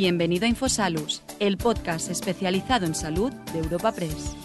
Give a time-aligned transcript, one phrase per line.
[0.00, 4.36] Bienvenido a Infosalus, el podcast especializado en salud de Europa Press.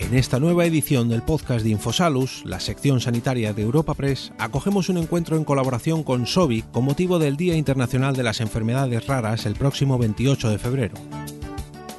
[0.00, 4.88] En esta nueva edición del podcast de Infosalus, la sección sanitaria de Europa Press, acogemos
[4.88, 9.46] un encuentro en colaboración con SOBI con motivo del Día Internacional de las Enfermedades Raras
[9.46, 10.94] el próximo 28 de febrero.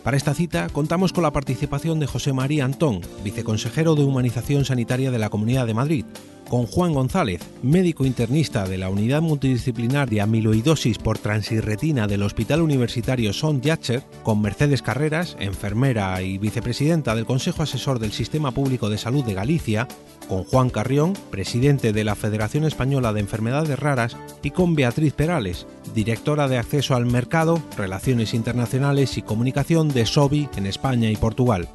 [0.03, 5.11] Para esta cita contamos con la participación de José María Antón, viceconsejero de Humanización Sanitaria
[5.11, 6.05] de la Comunidad de Madrid,
[6.49, 12.61] con Juan González, médico internista de la Unidad Multidisciplinar de Amiloidosis por Transirretina del Hospital
[12.61, 18.89] Universitario Son Yatcher, con Mercedes Carreras, enfermera y vicepresidenta del Consejo Asesor del Sistema Público
[18.89, 19.87] de Salud de Galicia,
[20.27, 25.67] con Juan Carrión, presidente de la Federación Española de Enfermedades Raras, y con Beatriz Perales,
[25.93, 31.69] directora de Acceso al Mercado, Relaciones Internacionales y Comunicación de SOBI en España y Portugal.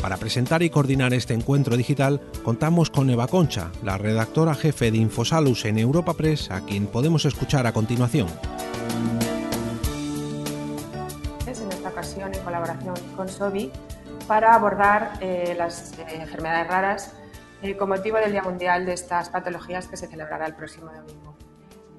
[0.00, 4.98] Para presentar y coordinar este encuentro digital contamos con Eva Concha, la redactora jefe de
[4.98, 8.26] Infosalus en Europa Press, a quien podemos escuchar a continuación.
[11.46, 13.70] En esta ocasión, en colaboración con SOBI,
[14.26, 17.14] para abordar eh, las eh, enfermedades raras
[17.62, 21.36] eh, con motivo del Día Mundial de estas patologías que se celebrará el próximo domingo.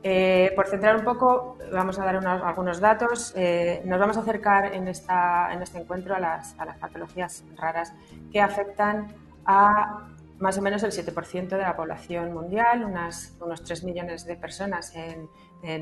[0.05, 3.33] Eh, por centrar un poco, vamos a dar algunos datos.
[3.37, 7.93] Eh, nos vamos a acercar en, esta, en este encuentro a las, patologías raras
[8.29, 13.85] que afectan a más o menos el 7% de la población mundial, unas, unos 3
[13.85, 15.29] millones de personas en,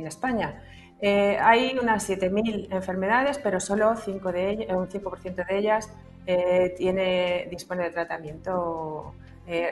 [0.06, 0.62] España.
[1.02, 5.92] Eh, hay unas 7.000 enfermedades, pero solo 5 de un 5% de ellas
[6.78, 9.16] tiene, dispone de tratamiento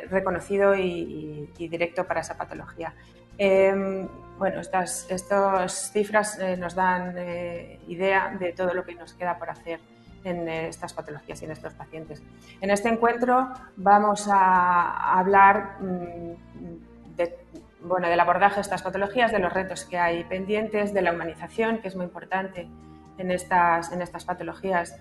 [0.10, 2.94] reconocido y, directo para esa patología.
[3.38, 5.08] Em, bueno, estas,
[5.94, 9.80] cifras eh, nos dan eh, idea de todo lo que nos queda por hacer
[10.24, 12.22] en eh, estas patologías y en estos pacientes.
[12.62, 16.34] En este encuentro vamos a hablar mm,
[17.82, 21.80] bueno, del abordaje de estas patologías, de los retos que hay pendientes, de la humanización,
[21.80, 22.68] que es muy importante
[23.18, 24.98] en estas, en estas patologías,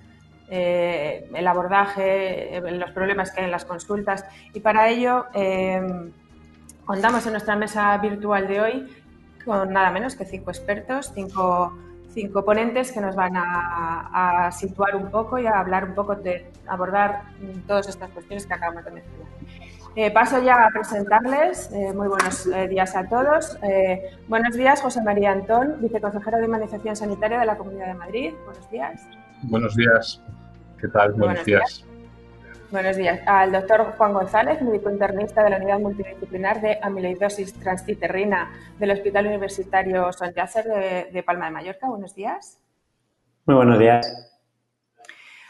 [0.50, 4.24] el abordaje, los problemas que hay en las consultas.
[4.54, 6.12] Y para ello em,
[6.88, 9.04] Contamos en nuestra mesa virtual de hoy
[9.44, 11.76] con nada menos que cinco expertos, cinco,
[12.14, 16.50] cinco ponentes que nos van a, situar un poco y a hablar un poco de
[16.66, 17.24] abordar
[17.66, 19.28] todas estas cuestiones que acabamos de mencionar.
[19.96, 21.70] Eh, paso ya a presentarles.
[21.72, 23.58] Eh, muy buenos eh, días a todos.
[24.26, 28.32] buenos días, José María Antón, viceconsejero de Humanización Sanitaria de la Comunidad de Madrid.
[28.46, 29.06] Buenos días.
[29.42, 30.22] Buenos días.
[30.80, 31.12] ¿Qué tal?
[31.12, 31.84] Buenos, días.
[32.70, 33.20] Buenos días.
[33.26, 39.26] Al doctor Juan González, médico internista de la Unidad Multidisciplinar de Amiloidosis Transciterrina del Hospital
[39.26, 41.88] Universitario Son de, de, Palma de Mallorca.
[41.88, 42.58] Buenos días.
[43.46, 44.28] Muy buenos días.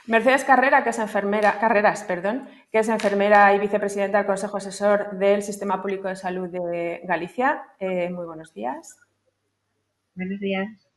[0.07, 5.19] Mercedes Carrera, que es enfermera, Carreras, perdón, que es enfermera y vicepresidenta del Consejo Asesor
[5.19, 7.63] del Sistema Público de Salud de Galicia.
[7.79, 8.97] Eh, muy buenos días.
[10.15, 10.88] Buenos días.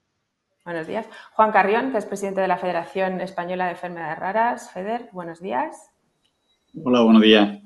[0.64, 1.08] Buenos días.
[1.34, 4.72] Juan Carrión, que es presidente de la Federación Española de Enfermedades Raras.
[4.72, 5.92] FEDER, buenos días.
[6.84, 7.60] Hola, buenos días.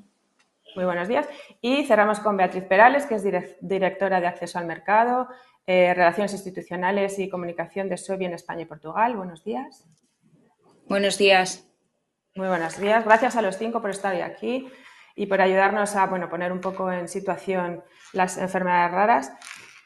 [0.74, 1.28] Muy buenos días.
[1.60, 3.24] Y cerramos con Beatriz Perales, que es
[3.60, 5.28] directora de Acceso al Mercado,
[5.66, 9.14] eh, Relaciones Institucionales y Comunicación de SOBI en España y Portugal.
[9.14, 9.84] Buenos días.
[10.88, 11.68] Buenos días.
[12.34, 13.04] Muy buenos días.
[13.04, 14.68] Gracias a los cinco por estar hoy aquí
[15.14, 19.32] y por ayudarnos a bueno, poner un poco en situación las enfermedades raras.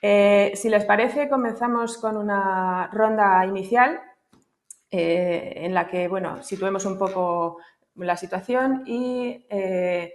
[0.03, 4.01] Eh, si les parece, comenzamos con una ronda inicial
[4.91, 7.59] eh, en la que bueno, situemos un poco
[7.97, 10.15] la situación y eh,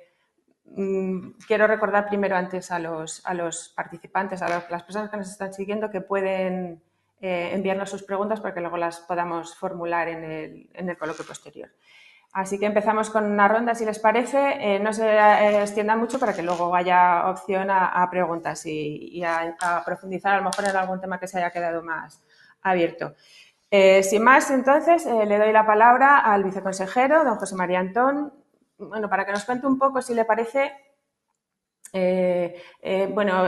[0.66, 5.30] mm, quiero recordar primero antes a los, a los participantes, a las personas que nos
[5.30, 6.82] están siguiendo, que pueden
[7.22, 11.72] enviarnos sus preguntas para que luego las podamos formular en el, en el coloquio posterior.
[12.36, 14.58] Así que empezamos con una ronda, si les parece.
[14.60, 15.08] Eh, no se
[15.62, 20.66] extienda mucho para que luego haya opción a, preguntas y, a, profundizar a lo mejor
[20.66, 22.22] en algún tema que se haya quedado más
[22.62, 23.16] abierto.
[23.72, 28.34] Eh, sin más, entonces, eh, le doy la palabra al viceconsejero, don José María Antón,
[28.80, 30.74] bueno, para que nos cuente un poco, si le parece,
[31.98, 33.46] eh, bueno,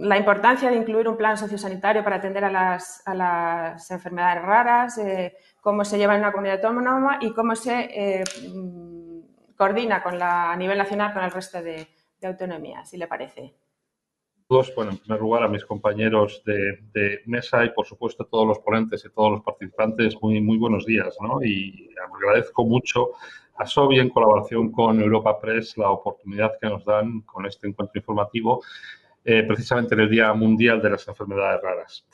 [0.00, 5.00] la importancia de incluir un plan sociosanitario para atender a las, enfermedades raras,
[5.60, 10.56] cómo se lleva en una comunidad autónoma y cómo se mm, coordina con la, a
[10.56, 11.86] nivel nacional con el resto de,
[12.20, 13.54] de autonomías, si le parece
[14.74, 18.58] bueno, en primer lugar a mis compañeros de, mesa y por supuesto a todos los
[18.58, 21.42] ponentes y todos los participantes, muy, muy buenos días, ¿no?
[21.42, 23.12] Y agradezco mucho
[23.56, 27.98] a SOBI en colaboración con Europa Press la oportunidad que nos dan con este encuentro
[27.98, 28.62] informativo
[29.24, 32.06] eh, precisamente en el Día Mundial de las Enfermedades Raras.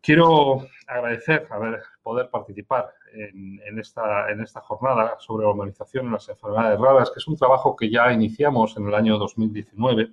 [0.00, 6.28] Quiero agradecer haber poder participar en, esta, en esta jornada sobre la humanización en las
[6.28, 10.10] enfermedades raras, que es un trabajo que ya iniciamos en el año 2019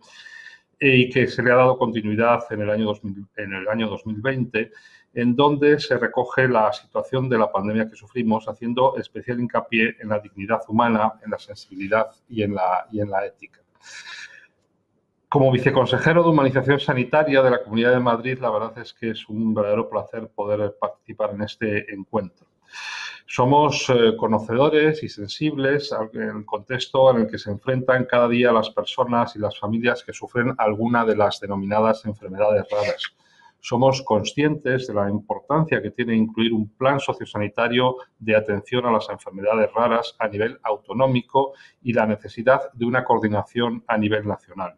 [0.79, 2.91] y que se le ha dado continuidad en el año,
[3.37, 4.71] en el año 2020
[5.13, 10.09] en donde se recoge la situación de la pandemia que sufrimos, haciendo especial hincapié en
[10.09, 13.59] la dignidad humana, en la sensibilidad y en la, ética.
[15.29, 19.27] Como viceconsejero de Humanización Sanitaria de la Comunidad de Madrid, la verdad es que es
[19.29, 22.47] un verdadero placer poder participar en este encuentro.
[23.25, 28.69] Somos eh, conocedores y sensibles al contexto en el que se enfrentan cada día las
[28.69, 33.15] personas y las familias que sufren alguna de las denominadas enfermedades raras
[33.63, 39.07] somos conscientes de la importancia que tiene incluir un plan sociosanitario de atención a las
[39.09, 44.75] enfermedades raras a nivel autonómico y la necesidad de una coordinación a nivel nacional.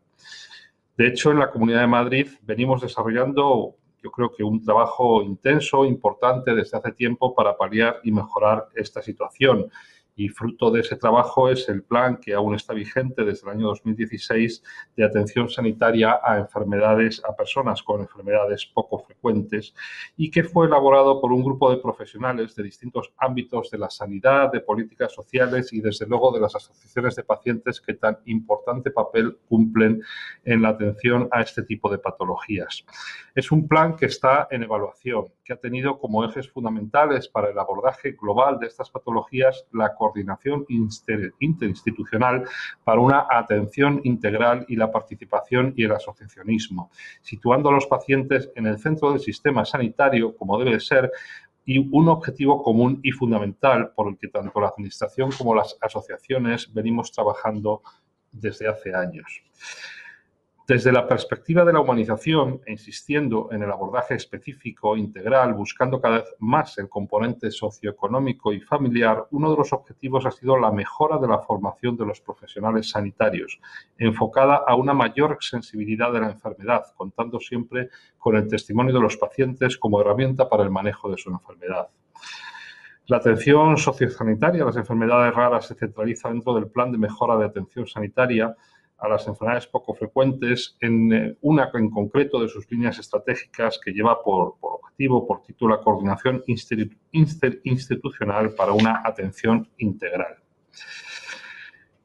[0.95, 5.83] De hecho, en la Comunidad de Madrid venimos desarrollando, yo creo que un trabajo intenso,
[5.83, 9.67] importante desde hace tiempo para paliar y mejorar esta situación
[10.15, 13.67] y fruto de ese trabajo es el plan que aún está vigente desde el año
[13.67, 14.63] 2016
[14.95, 19.73] de atención sanitaria a enfermedades, a personas con enfermedades poco frecuentes
[20.15, 24.51] y que fue elaborado por un grupo de profesionales de distintos ámbitos de la sanidad,
[24.51, 29.37] de políticas sociales y desde luego de las asociaciones de pacientes que tan importante papel
[29.49, 30.01] cumplen
[30.43, 32.85] en la atención a este tipo de patologías.
[33.33, 37.59] Es un plan que está en evaluación, que ha tenido como ejes fundamentales para el
[37.59, 40.65] abordaje global de estas patologías la coordinación
[41.39, 42.43] interinstitucional
[42.83, 46.91] para una atención integral y la participación y el asociacionismo,
[47.21, 51.11] situando a los pacientes en el centro del sistema sanitario, como debe ser,
[51.65, 56.71] y un objetivo común y fundamental por el que tanto la Administración como las asociaciones
[56.71, 57.81] venimos trabajando
[58.31, 59.41] desde hace años.
[60.67, 66.17] Desde la perspectiva de la humanización, e insistiendo en el abordaje específico, integral, buscando cada
[66.17, 71.19] vez más el componente socioeconómico y familiar, uno de los objetivos ha sido la mejora
[71.19, 73.59] de la formación de los profesionales sanitarios,
[73.99, 79.17] enfocada a una mayor sensibilidad de la enfermedad, contando siempre con el testimonio de los
[79.17, 81.89] pacientes como herramienta para el manejo de su enfermedad.
[83.05, 87.85] La atención sociosanitaria las enfermedades raras se centraliza dentro del plan de mejora de atención
[87.85, 88.55] sanitaria
[88.97, 93.91] a las enfermedades poco frecuentes en eh, una en concreto de sus líneas estratégicas que
[93.91, 96.43] lleva por, objetivo, por título, la coordinación
[97.63, 100.37] institucional para una atención integral.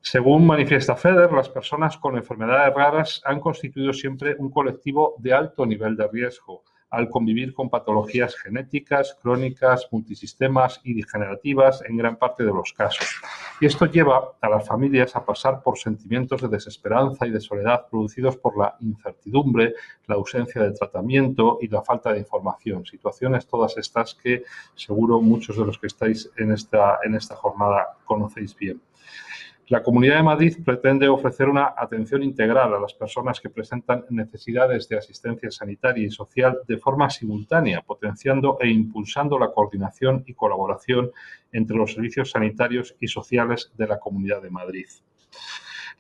[0.01, 5.65] Según manifiesta FEDER, las personas con enfermedades raras han constituido siempre un colectivo de alto
[5.67, 12.45] nivel de riesgo, al convivir con patologías genéticas, crónicas, multisistemas y degenerativas en gran parte
[12.45, 13.07] de los casos.
[13.61, 17.87] Y esto lleva a las familias a pasar por sentimientos de desesperanza y de soledad
[17.89, 19.75] producidos por la incertidumbre,
[20.07, 22.85] la ausencia de tratamiento y la falta de información.
[22.85, 24.45] Situaciones todas estas que
[24.75, 28.81] seguro muchos de los que estáis en esta, en esta jornada conocéis bien.
[29.71, 34.89] La Comunidad de Madrid pretende ofrecer una atención integral a las personas que presentan necesidades
[34.89, 41.13] de asistencia sanitaria y social de forma simultánea, potenciando e impulsando la coordinación y colaboración
[41.53, 44.89] entre los servicios sanitarios y sociales de la Comunidad de Madrid.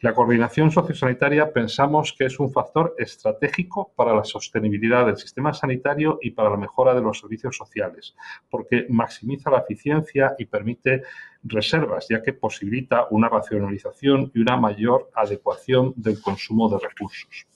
[0.02, 6.18] La coordinación sociosanitaria pensamos que es un factor estratégico para la sostenibilidad del sistema sanitario
[6.22, 8.16] y para la mejora de los servicios sociales,
[8.48, 11.02] porque maximiza la eficiencia y permite
[11.42, 17.46] reservas, ya que posibilita una racionalización y una mayor adecuación del consumo de recursos.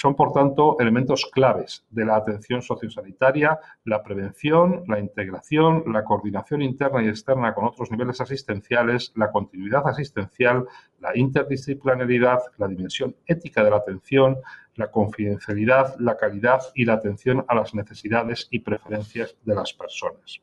[0.00, 6.62] Son, por tanto, elementos claves de la atención sociosanitaria, la prevención, la integración, la coordinación
[6.62, 10.68] interna y externa con otros niveles asistenciales, la continuidad asistencial,
[11.00, 14.36] la interdisciplinaridad, la dimensión ética de la atención,
[14.76, 20.40] la confidencialidad, la calidad y la atención a las necesidades y preferencias de las personas.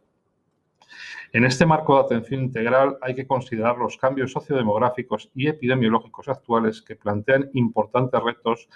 [1.31, 6.81] En este marco de atención integral hay que considerar los cambios sociodemográficos y epidemiológicos actuales
[6.81, 8.69] que plantean importantes retos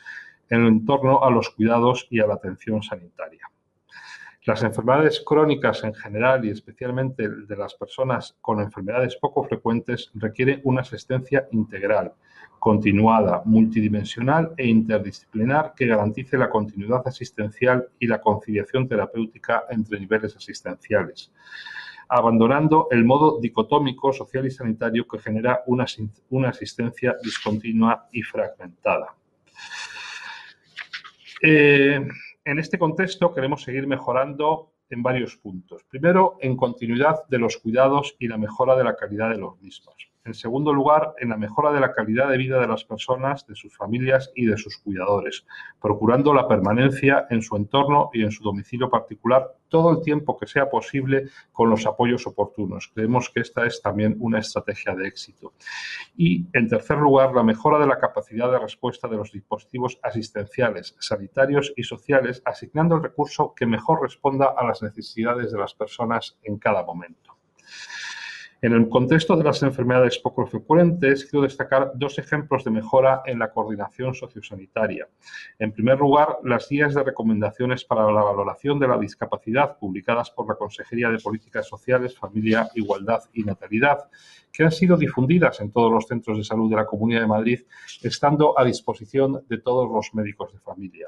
[0.49, 3.49] en torno a los cuidados y a la atención sanitaria.
[4.45, 10.61] Las enfermedades crónicas en general y especialmente de las personas con enfermedades poco frecuentes requieren
[10.63, 12.13] una asistencia integral,
[12.57, 20.35] continuada, multidimensional e interdisciplinar que garantice la continuidad asistencial y la conciliación terapéutica entre niveles
[20.35, 21.31] asistenciales,
[22.07, 25.85] abandonando el modo dicotómico social y sanitario que genera una,
[26.29, 29.13] una asistencia discontinua y fragmentada.
[31.41, 32.07] Eh,
[32.45, 35.83] en este contexto queremos seguir mejorando en varios puntos.
[35.83, 40.09] Primero, en continuidad de los cuidados y la mejora de la calidad de los mismos.
[40.29, 43.55] En segundo lugar, en la mejora de la calidad de vida de las personas, de
[43.55, 45.43] sus familias y de sus cuidadores,
[45.81, 50.45] procurando la permanencia en su entorno y en su domicilio particular todo el tiempo que
[50.45, 52.91] sea posible con los apoyos oportunos.
[52.93, 55.53] Creemos que esta es también una estrategia de éxito.
[56.15, 60.95] Y, en tercer lugar, la mejora de la capacidad de respuesta de los dispositivos asistenciales,
[60.99, 66.37] sanitarios y sociales, asignando el recurso que mejor responda a las necesidades de las personas
[66.43, 67.35] en cada momento.
[68.61, 73.39] En el contexto de las enfermedades poco frecuentes, quiero destacar dos ejemplos de mejora en
[73.39, 75.07] la coordinación sociosanitaria.
[75.59, 80.45] En primer lugar, las guías de recomendaciones para la valoración de la discapacidad publicadas por
[80.45, 84.09] la Consejería de Políticas Sociales, Familia, Igualdad y Natalidad,
[84.59, 87.61] que han sido difundidas en todos los centros de salud de la Comunidad de Madrid,
[88.03, 91.07] estando a disposición de todos los médicos de familia.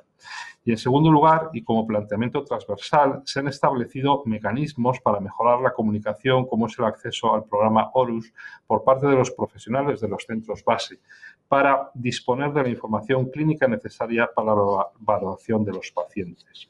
[0.64, 5.74] Y en segundo lugar, y como planteamiento transversal, se han establecido mecanismos para mejorar la
[5.74, 8.34] comunicación, como es el acceso al programa ORUS
[8.66, 11.02] por parte de los profesionales de los centros base,
[11.50, 16.70] para disponer de la información clínica necesaria para la valoración de los pacientes.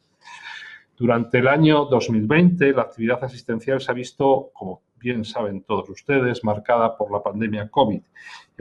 [0.97, 6.43] Durante el año 2020, la actividad asistencial se ha visto, como bien saben todos ustedes,
[6.43, 8.01] marcada por la pandemia COVID.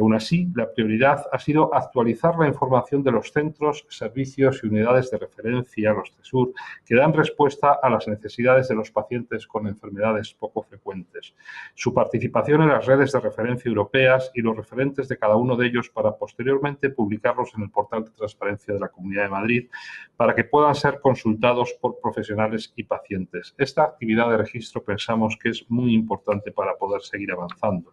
[0.00, 5.10] Aún así, la prioridad ha sido actualizar la información de los centros, servicios y unidades
[5.10, 6.52] de referencia, los CESUR,
[6.86, 11.34] que dan respuesta a las necesidades de los pacientes con enfermedades poco frecuentes.
[11.74, 15.66] Su participación en las redes de referencia europeas y los referentes de cada uno de
[15.66, 19.68] ellos para posteriormente publicarlos en el portal de transparencia de la Comunidad de Madrid
[20.16, 23.54] para que puedan ser consultados por profesionales y pacientes.
[23.58, 27.92] Esta actividad de registro pensamos que es muy importante para poder seguir avanzando.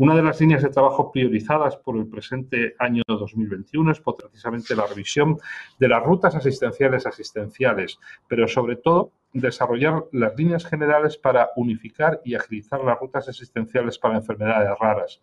[0.00, 4.86] Una de las líneas de trabajo priorizadas por el presente año 2021 es precisamente la
[4.86, 5.36] revisión
[5.78, 12.34] de las rutas asistenciales asistenciales, pero sobre todo desarrollar las líneas generales para unificar y
[12.34, 15.20] agilizar las rutas asistenciales para enfermedades raras.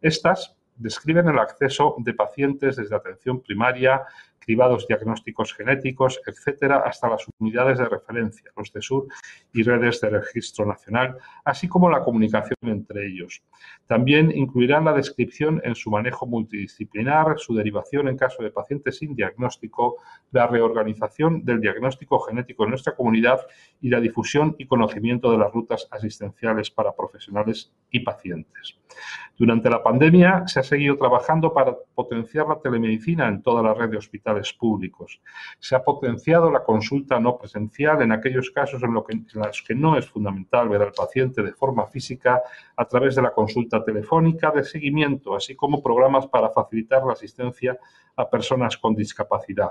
[0.00, 4.04] Estas describen el acceso de pacientes desde atención primaria,
[4.44, 9.06] cribados diagnósticos genéticos, etcétera, hasta las unidades de referencia, los de SUR
[9.52, 13.42] y redes de registro nacional, así como la comunicación entre ellos.
[13.86, 19.14] También incluirán la descripción en su manejo multidisciplinar, su derivación en caso de pacientes sin
[19.14, 19.96] diagnóstico,
[20.30, 23.40] la reorganización del diagnóstico genético en nuestra comunidad
[23.80, 28.78] y la difusión y conocimiento de las rutas asistenciales para profesionales y pacientes.
[29.36, 33.90] Durante la pandemia se ha seguido trabajando para potenciar la telemedicina en toda la red
[33.90, 35.20] de hospitales públicos.
[35.58, 40.06] Se ha potenciado la consulta no presencial en aquellos casos en, los que no es
[40.06, 42.42] fundamental ver al paciente de forma física
[42.76, 47.78] a través de la consulta telefónica de seguimiento, así como programas para facilitar la asistencia
[48.16, 49.70] a personas con discapacidad.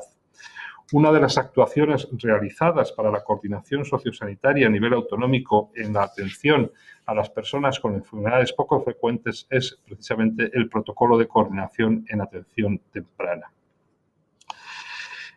[0.91, 6.71] Una de las actuaciones realizadas para la coordinación sociosanitaria a nivel autonómico en la atención
[7.05, 12.79] a las personas con enfermedades poco frecuentes es precisamente el protocolo de coordinación en atención
[12.91, 13.51] temprana.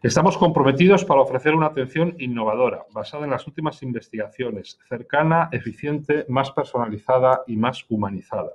[0.06, 6.52] Estamos comprometidos para ofrecer una atención innovadora, basada en las últimas investigaciones, cercana, eficiente, más
[6.52, 8.52] personalizada y más humanizada.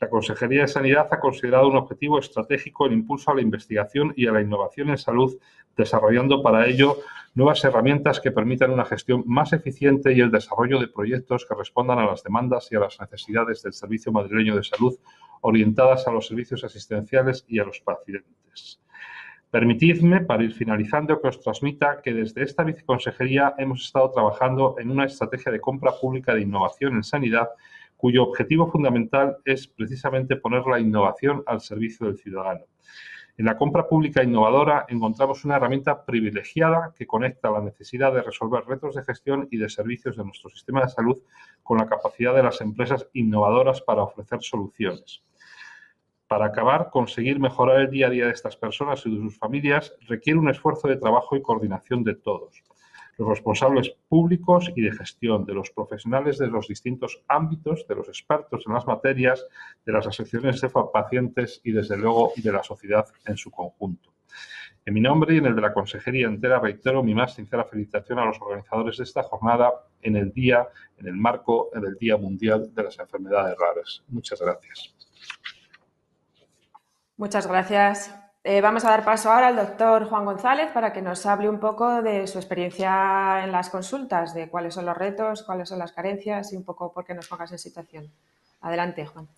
[0.00, 4.28] La Consejería de Sanidad ha considerado un objetivo estratégico el impulso a la investigación y
[4.28, 5.36] a la innovación en salud,
[5.76, 6.98] desarrollando para ello
[7.34, 11.98] nuevas herramientas que permitan una gestión más eficiente y el desarrollo de proyectos que respondan
[11.98, 14.96] a las demandas y a las necesidades del Servicio Madrileño de Salud,
[15.40, 18.83] orientadas a los servicios asistenciales y a los pacientes.
[19.54, 24.90] Permitidme, para ir finalizando, que os transmita que desde esta viceconsejería hemos estado trabajando en
[24.90, 27.50] una estrategia de compra pública de innovación en sanidad
[27.96, 32.64] cuyo objetivo fundamental es precisamente poner la innovación al servicio del ciudadano.
[33.38, 38.64] En la compra pública innovadora encontramos una herramienta privilegiada que conecta la necesidad de resolver
[38.64, 41.22] retos de gestión y de servicios de nuestro sistema de salud
[41.62, 45.22] con la capacidad de las empresas innovadoras para ofrecer soluciones.
[46.28, 49.94] Para acabar, conseguir mejorar el día a día de estas personas y de sus familias
[50.08, 52.62] requiere un esfuerzo de trabajo y coordinación de todos,
[53.18, 58.08] los responsables públicos y de gestión, de los profesionales de los distintos ámbitos, de los
[58.08, 59.46] expertos en las materias,
[59.84, 64.14] de las asociaciones de pacientes y, desde luego, de la sociedad en su conjunto.
[64.86, 68.18] En mi nombre y en el de la Consejería entera reitero mi más sincera felicitación
[68.18, 72.74] a los organizadores de esta jornada en el día, en el marco del Día Mundial
[72.74, 74.04] de las Enfermedades Raras.
[74.08, 75.03] Muchas gracias.
[77.16, 78.12] Muchas gracias.
[78.42, 81.60] Eh, vamos a dar paso ahora al doctor Juan González para que nos hable un
[81.60, 85.92] poco de su experiencia en las consultas, de cuáles son los retos, cuáles son las
[85.92, 88.10] carencias y un poco por qué nos pongas en situación.
[88.60, 89.28] Adelante, Juan.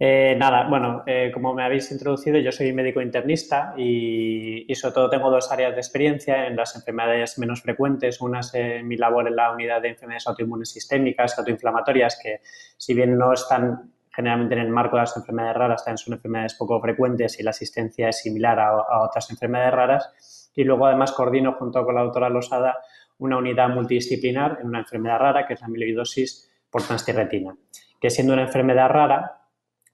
[0.00, 4.94] Eh, nada, bueno, eh, como me habéis introducido, yo soy médico internista y, y, sobre
[4.94, 8.20] todo tengo dos áreas de experiencia en las enfermedades menos frecuentes.
[8.20, 8.52] Una es
[8.84, 12.40] mi labor en la unidad de enfermedades autoinmunes sistémicas, autoinflamatorias, que
[12.76, 16.54] si bien no están generalmente en el marco de las enfermedades raras también son enfermedades
[16.54, 20.50] poco frecuentes y la asistencia es similar a, otras enfermedades raras.
[20.56, 22.78] Y luego además coordino junto con la doctora Losada
[23.18, 27.56] una unidad multidisciplinar en una enfermedad rara que es la amiloidosis por transtirretina,
[28.00, 29.42] que siendo una enfermedad rara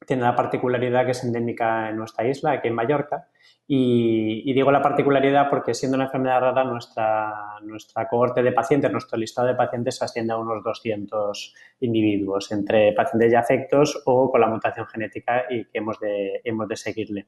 [0.07, 3.29] tiene la particularidad que es endémica en nuestra isla, aquí en Mallorca,
[3.67, 9.19] y, digo la particularidad porque siendo una enfermedad rara, nuestra, nuestra cohorte de pacientes, nuestro
[9.19, 14.49] listado de pacientes asciende a unos 200 individuos, entre pacientes ya afectos o con la
[14.49, 17.27] mutación genética y que hemos de, hemos de seguirle.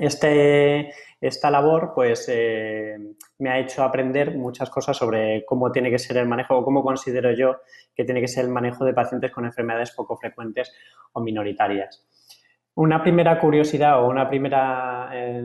[0.00, 2.96] Este, esta labor pues, eh,
[3.38, 6.82] me ha hecho aprender muchas cosas sobre cómo tiene que ser el manejo o cómo
[6.82, 7.56] considero yo
[7.94, 10.72] que tiene que ser el manejo de pacientes con enfermedades poco frecuentes
[11.12, 12.06] o minoritarias.
[12.74, 15.44] Una primera curiosidad o una primera eh,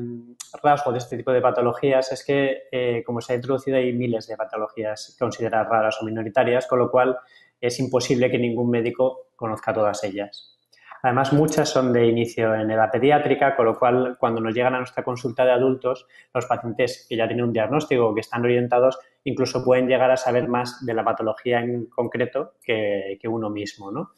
[0.61, 4.27] rasgo de este tipo de patologías es que, eh, como se ha introducido, hay miles
[4.27, 7.17] de patologías consideradas raras o minoritarias, con lo cual
[7.59, 10.52] es imposible que ningún médico conozca todas ellas.
[11.03, 14.79] Además, muchas son de inicio en edad pediátrica, con lo cual, cuando nos llegan a
[14.79, 18.97] nuestra consulta de adultos, los pacientes que ya tienen un diagnóstico o que están orientados,
[19.25, 23.91] incluso pueden llegar a saber más de la patología en concreto que, que uno mismo,
[23.91, 24.11] ¿no?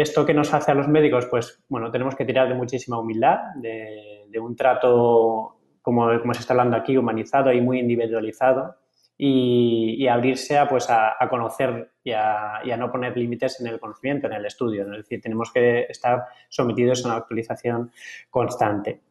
[0.00, 1.26] ¿Esto qué nos hace a los médicos?
[1.26, 6.78] Pues, bueno, tenemos que tirar de muchísima humildad, de, un trato, como, se está hablando
[6.78, 8.76] aquí, humanizado y muy individualizado,
[9.22, 14.32] y, abrirse a, pues, a, conocer y a, no poner límites en el conocimiento, en
[14.32, 14.90] el estudio.
[14.90, 17.92] Es decir, tenemos que estar sometidos a una actualización
[18.30, 19.02] constante.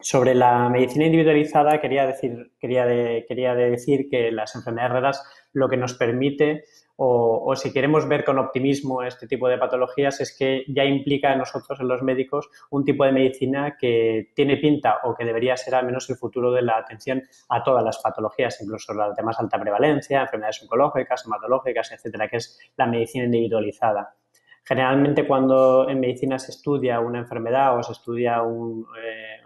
[0.00, 2.86] Sobre la medicina individualizada, quería decir, quería,
[3.28, 6.64] quería decir que las enfermedades raras lo que nos permite
[7.04, 11.38] o, si queremos ver con optimismo este tipo de patologías es que ya implica en
[11.38, 15.74] nosotros, en los médicos, un tipo de medicina que tiene pinta o que debería ser
[15.74, 19.38] al menos el futuro de la atención a todas las patologías, incluso las de más
[19.40, 24.14] alta prevalencia, enfermedades oncológicas, hematológicas, etcétera, que es la medicina individualizada.
[24.64, 29.40] Generalmente cuando en medicina se estudia una enfermedad o se estudia un, eh,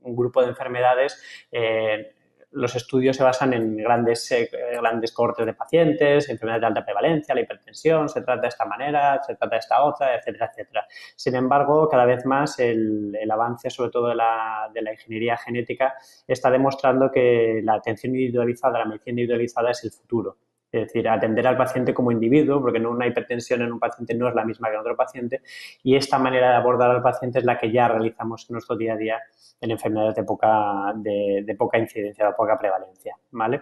[0.00, 2.14] grupo de enfermedades, eh,
[2.52, 7.34] los estudios se basan en grandes, eh, grandes cohortes de pacientes, enfermedades de alta prevalencia,
[7.34, 10.86] la hipertensión, se trata de esta manera, se trata de esta otra, etcétera, etcétera.
[11.16, 15.94] Sin embargo, cada vez más el, avance, sobre todo de la, de la, ingeniería genética,
[16.26, 20.36] está demostrando que la atención individualizada, la medicina individualizada es el futuro.
[20.72, 24.34] Es decir, atender al paciente como individuo, porque una hipertensión en un paciente no es
[24.34, 25.42] la misma que en otro paciente,
[25.82, 28.94] y esta manera de abordar al paciente es la que ya realizamos en nuestro día
[28.94, 29.20] a día
[29.60, 33.60] en enfermedades de poca, de, poca incidencia, de poca prevalencia, ¿vale?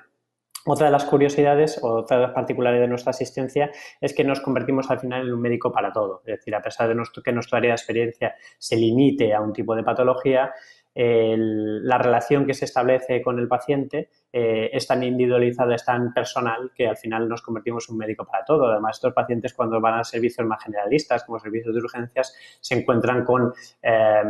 [0.66, 4.40] Otra de las curiosidades o otra de las particularidades de nuestra asistencia es que nos
[4.40, 6.22] convertimos al final en un médico para todo.
[6.26, 9.74] Es decir, a pesar de que nuestra área de experiencia se limite a un tipo
[9.74, 10.52] de patología,
[10.94, 16.72] la relación que se establece con el paciente eh, es tan individualizada, es tan personal
[16.74, 18.66] que al final nos convertimos en un médico para todo.
[18.66, 23.24] Además, estos pacientes cuando van a servicios más generalistas, como servicios de urgencias, se encuentran
[23.24, 24.22] con eh,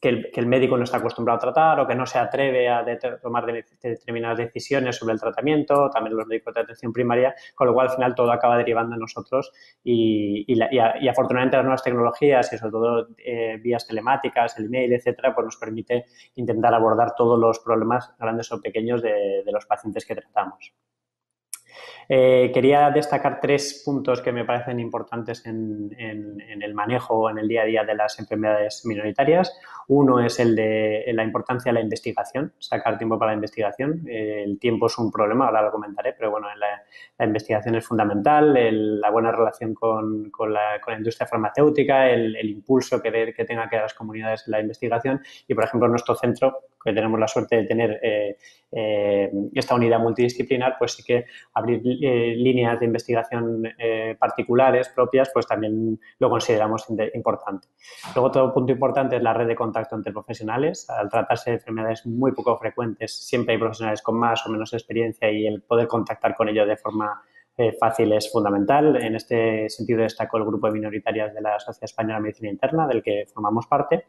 [0.00, 2.84] que el, médico no está acostumbrado a tratar o que no se atreve a
[3.22, 7.88] tomar determinadas decisiones sobre el tratamiento, también los médicos de atención primaria, con lo cual
[7.88, 9.52] al final todo acaba derivando en nosotros
[9.84, 15.34] y, y, afortunadamente las nuevas tecnologías y sobre todo eh, vías telemáticas, el email, etcétera,
[15.34, 20.14] pues nos permite intentar abordar todos los problemas grandes o pequeños de los pacientes que
[20.14, 20.72] tratamos.
[22.08, 27.62] Eh, quería destacar tres puntos que me parecen importantes en, el manejo en el día
[27.62, 29.56] a día de las enfermedades minoritarias.
[29.86, 34.04] Uno es el de la importancia de la investigación, sacar tiempo para la investigación.
[34.08, 38.54] Eh, el tiempo es un problema, ahora lo comentaré, pero bueno, la, investigación es fundamental,
[39.00, 44.44] la buena relación con, la, industria farmacéutica, el, impulso que, que tenga que las comunidades
[44.46, 48.36] en la investigación y, por ejemplo, nuestro centro que tenemos la suerte de tener eh,
[48.72, 53.62] eh, esta unidad multidisciplinar, pues sí que abrir eh, líneas de investigación
[54.18, 57.68] particulares propias, pues también lo consideramos importante.
[58.14, 60.88] Luego, otro punto importante es la red de contacto entre profesionales.
[60.88, 65.30] Al tratarse de enfermedades muy poco frecuentes, siempre hay profesionales con más o menos experiencia
[65.30, 67.22] y el poder contactar con ellos de forma
[67.78, 68.96] fácil es fundamental.
[68.96, 72.86] En este sentido destaco el grupo de minoritarias de la Sociedad Española de Medicina Interna,
[72.86, 74.06] del que formamos parte.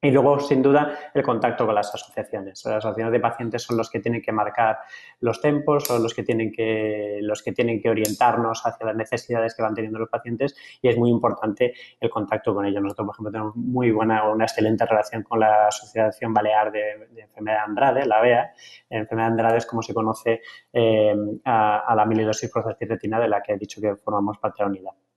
[0.00, 2.64] Y luego, sin duda, el contacto con las asociaciones.
[2.64, 4.78] Las asociaciones de pacientes son los que tienen que marcar
[5.18, 9.56] los tempos, son los que tienen que, los que, tienen que orientarnos hacia las necesidades
[9.56, 12.80] que van teniendo los pacientes y es muy importante el contacto con ellos.
[12.80, 17.56] Nosotros, por ejemplo, tenemos muy buena, una excelente relación con la Asociación Balear de, Enfermedad
[17.56, 18.52] de Andrade, la ABEA.
[18.88, 23.54] Enfermedad de Andrade es como se conoce eh, a, la amiloidosis retina de la que
[23.54, 25.07] he dicho que formamos parte de la unidad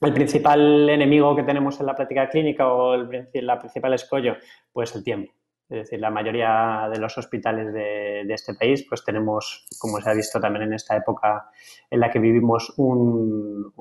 [0.00, 4.36] el principal enemigo que tenemos en la práctica clínica o el, la principal escollo,
[4.72, 5.32] pues el tiempo.
[5.68, 10.14] Es decir, la mayoría de los hospitales de, este país, pues tenemos, como se ha
[10.14, 11.48] visto también en esta época
[11.88, 13.72] en la que vivimos, un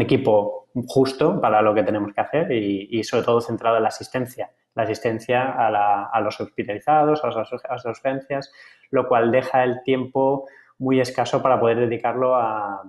[0.00, 4.50] equipo justo para lo que tenemos que hacer y, sobre todo centrado en la asistencia,
[4.74, 8.52] la asistencia a, los hospitalizados, a las, a las urgencias,
[8.90, 10.46] lo cual deja el tiempo
[10.78, 12.82] muy escaso para poder dedicarlo a,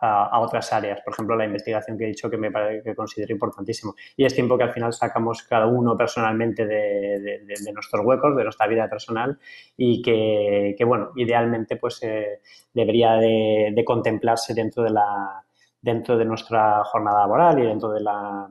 [0.00, 1.00] a, otras áreas.
[1.02, 3.94] Por ejemplo, la investigación que he dicho que me parece que considero importantísimo.
[4.16, 8.66] Y es tiempo que al final sacamos cada uno personalmente de, nuestros huecos, de nuestra
[8.66, 9.38] vida personal
[9.76, 12.40] y que, bueno, idealmente pues eh,
[12.72, 15.44] debería de, contemplarse dentro de la
[15.82, 18.48] dentro de nuestra jornada laboral y dentro de la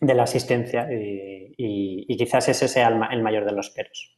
[0.00, 4.16] de la asistencia y, quizás ese sea el, mayor de los peros.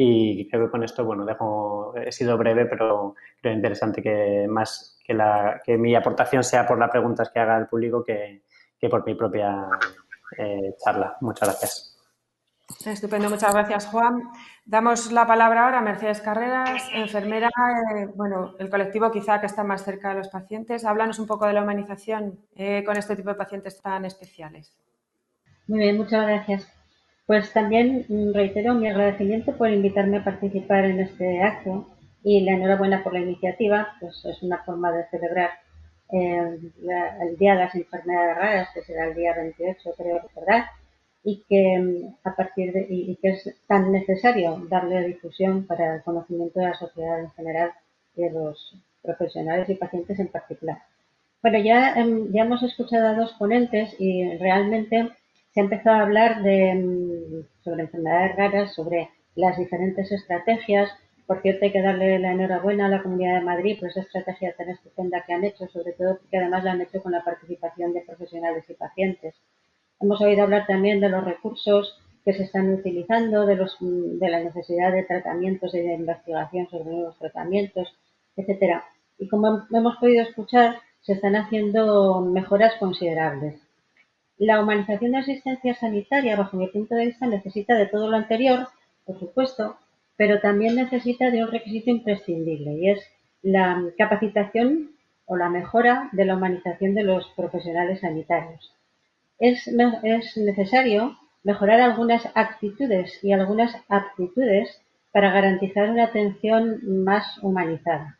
[0.00, 4.96] Y creo que con esto, bueno, dejo, he sido breve, pero creo interesante que más
[5.04, 8.44] que, la, que mi aportación sea por las preguntas que haga el público que,
[8.88, 9.68] por mi propia
[10.38, 11.16] eh, charla.
[11.20, 11.98] Muchas gracias.
[12.86, 14.22] Estupendo, muchas gracias Juan.
[14.64, 19.64] Damos la palabra ahora a Mercedes Carreras, enfermera, eh, bueno, el colectivo quizá que está
[19.64, 20.84] más cerca de los pacientes.
[20.84, 24.76] Háblanos un poco de la humanización eh, con este tipo de pacientes tan especiales.
[25.66, 26.77] Muy bien, muchas gracias.
[27.28, 31.86] Pues también reitero mi agradecimiento por invitarme a participar en este acto
[32.24, 35.50] y la enhorabuena por la iniciativa, pues es una forma de celebrar
[36.10, 36.58] eh,
[37.20, 40.70] el Día de las Enfermedades Raras, que será el día 28, creo recordar,
[41.22, 46.60] y que mm, a partir y, que es tan necesario darle difusión para el conocimiento
[46.60, 47.72] de la sociedad en general
[48.16, 50.78] y de los profesionales y pacientes en particular.
[51.42, 55.10] Bueno, ya, em, ya hemos escuchado a dos ponentes y realmente
[55.58, 60.88] se ha empezado a hablar de, mm, sobre enfermedades raras, sobre las diferentes estrategias,
[61.26, 64.54] por cierto, hay que darle la enhorabuena a la Comunidad de Madrid por esa estrategia
[64.56, 67.92] tan estupenda que han hecho, sobre todo porque además la han hecho con la participación
[67.92, 69.34] de profesionales y pacientes.
[69.98, 74.38] Hemos oído hablar también de los recursos que se están utilizando, de, los, de la
[74.38, 77.88] necesidad de tratamientos y de investigación sobre nuevos tratamientos,
[78.36, 78.84] etcétera.
[79.18, 83.67] Y como hemos podido escuchar, se están haciendo mejoras considerables.
[84.38, 88.68] La humanización de asistencia sanitaria, bajo mi punto de vista, necesita de todo lo anterior,
[89.04, 89.76] por supuesto,
[90.16, 93.00] pero también necesita de un requisito imprescindible y es
[93.42, 94.90] la capacitación
[95.26, 98.72] o la mejora de la humanización de los profesionales sanitarios.
[99.38, 99.68] Es,
[100.36, 104.80] necesario mejorar algunas actitudes y algunas aptitudes
[105.12, 108.18] para garantizar una atención más humanizada.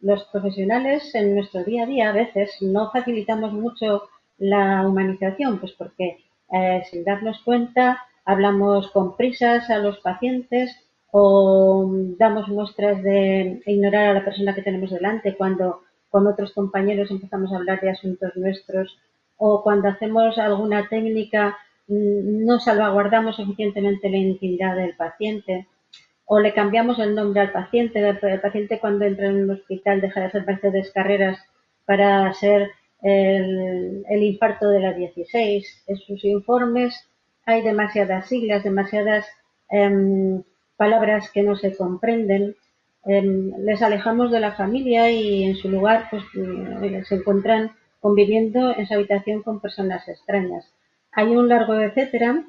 [0.00, 5.72] Los profesionales en nuestro día a día a veces no facilitamos mucho la humanización, pues
[5.72, 6.18] porque
[6.52, 10.76] eh, sin darnos cuenta hablamos con prisas a los pacientes
[11.10, 17.10] o damos muestras de ignorar a la persona que tenemos delante cuando con otros compañeros
[17.10, 18.98] empezamos a hablar de asuntos nuestros
[19.36, 21.56] o cuando hacemos alguna técnica
[21.88, 25.66] mm, no salvaguardamos suficientemente la intimidad del paciente
[26.26, 28.06] o le cambiamos el nombre al paciente.
[28.06, 31.38] El paciente cuando entra en un hospital deja de ser Mercedes Carreras
[31.86, 32.72] para ser
[33.02, 35.84] el, el infarto de la 16.
[35.86, 37.08] En sus informes
[37.44, 39.26] hay demasiadas siglas, demasiadas
[39.70, 40.42] em,
[40.76, 42.56] palabras que no se comprenden,
[43.04, 48.76] em, les alejamos de la familia y en su lugar pues, eh, se encuentran conviviendo
[48.76, 50.72] en su habitación con personas extrañas.
[51.12, 52.44] Hay un largo etcétera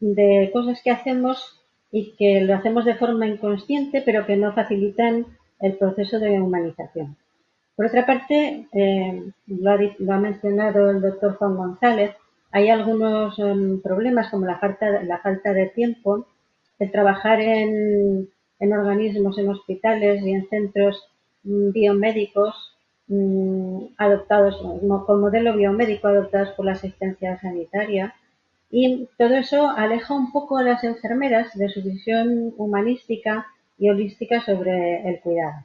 [0.00, 5.26] de cosas que hacemos y que lo hacemos de forma inconsciente, pero que no facilitan
[5.60, 7.16] el proceso de humanización.
[7.82, 12.14] Por otra parte, eh, lo, ha, mencionado el doctor Juan González,
[12.52, 16.28] hay algunos em, problemas como la falta, la falta de tiempo
[16.78, 18.28] el trabajar en,
[18.60, 21.08] organismos, en hospitales y en centros
[21.42, 22.54] mm, biomédicos
[23.08, 24.62] mm, adoptados,
[25.04, 28.14] con modelo biomédico adoptados por la asistencia sanitaria.
[28.70, 34.40] Y todo eso aleja un poco a las enfermeras de su visión humanística y holística
[34.40, 35.64] sobre el cuidado.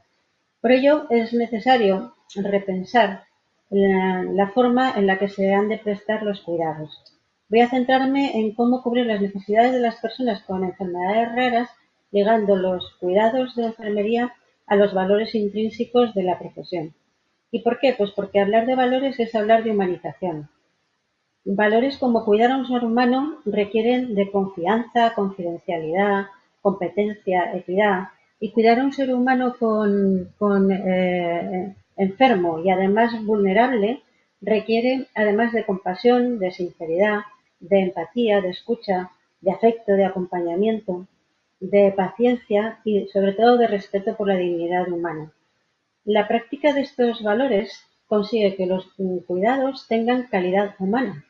[0.67, 3.23] Por ello es necesario repensar
[3.69, 7.01] la forma en la que se han de prestar los cuidados.
[7.47, 11.69] Voy a centrarme en cómo cubrir las necesidades de las personas con enfermedades raras,
[12.11, 14.33] ligando los cuidados de enfermería
[14.65, 16.93] a los valores intrínsecos de la profesión.
[17.49, 17.95] ¿Y por qué?
[17.97, 20.49] Pues porque hablar de valores es hablar de humanización.
[21.45, 26.25] Valores como cuidar a un ser humano requieren de confianza, confidencialidad,
[26.61, 28.09] competencia, equidad.
[28.39, 34.01] Y cuidar a un ser humano con, eh, enfermo y además vulnerable
[34.41, 37.21] requiere además de compasión, de sinceridad,
[37.59, 41.07] de empatía, de escucha, de afecto, de acompañamiento,
[41.59, 45.31] de paciencia y sobre todo de respeto por la dignidad humana.
[46.05, 48.87] La práctica de estos valores consigue que los
[49.25, 51.25] cuidados tengan calidad humana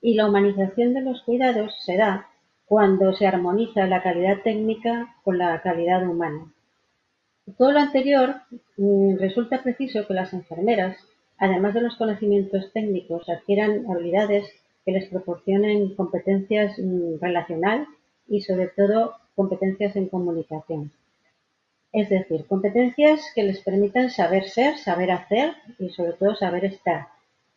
[0.00, 2.28] y la humanización de los cuidados se da
[2.66, 6.52] cuando se armoniza la calidad técnica con la calidad humana.
[7.58, 8.36] Todo lo anterior
[8.76, 10.96] mm, resulta preciso que las enfermeras
[11.38, 14.50] además de los conocimientos técnicos, adquieran habilidades
[14.84, 17.86] que les proporcionen competencias mm, relacional
[18.28, 20.92] y sobre todo competencias en comunicación.
[21.92, 27.08] Es decir, competencias que les permitan saber ser, saber hacer y sobre todo saber estar.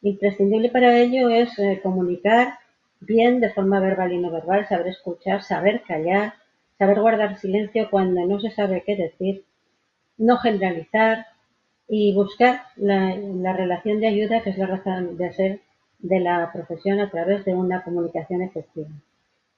[0.01, 2.59] Imprescindible para ello es eh, comunicar
[2.99, 6.33] bien de forma verbal y no verbal, saber escuchar, saber callar,
[6.77, 9.43] saber guardar silencio cuando no se sabe qué decir,
[10.17, 11.25] no generalizar
[11.87, 15.61] y buscar la, la relación de ayuda que es la razón de ser
[15.99, 18.89] de la profesión a través de una comunicación efectiva.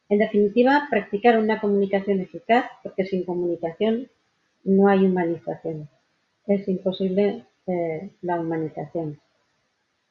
[0.10, 4.10] En definitiva, practicar una comunicación eficaz, porque sin comunicación
[4.64, 5.88] no hay humanización.
[6.48, 9.20] Es imposible eh, la humanización.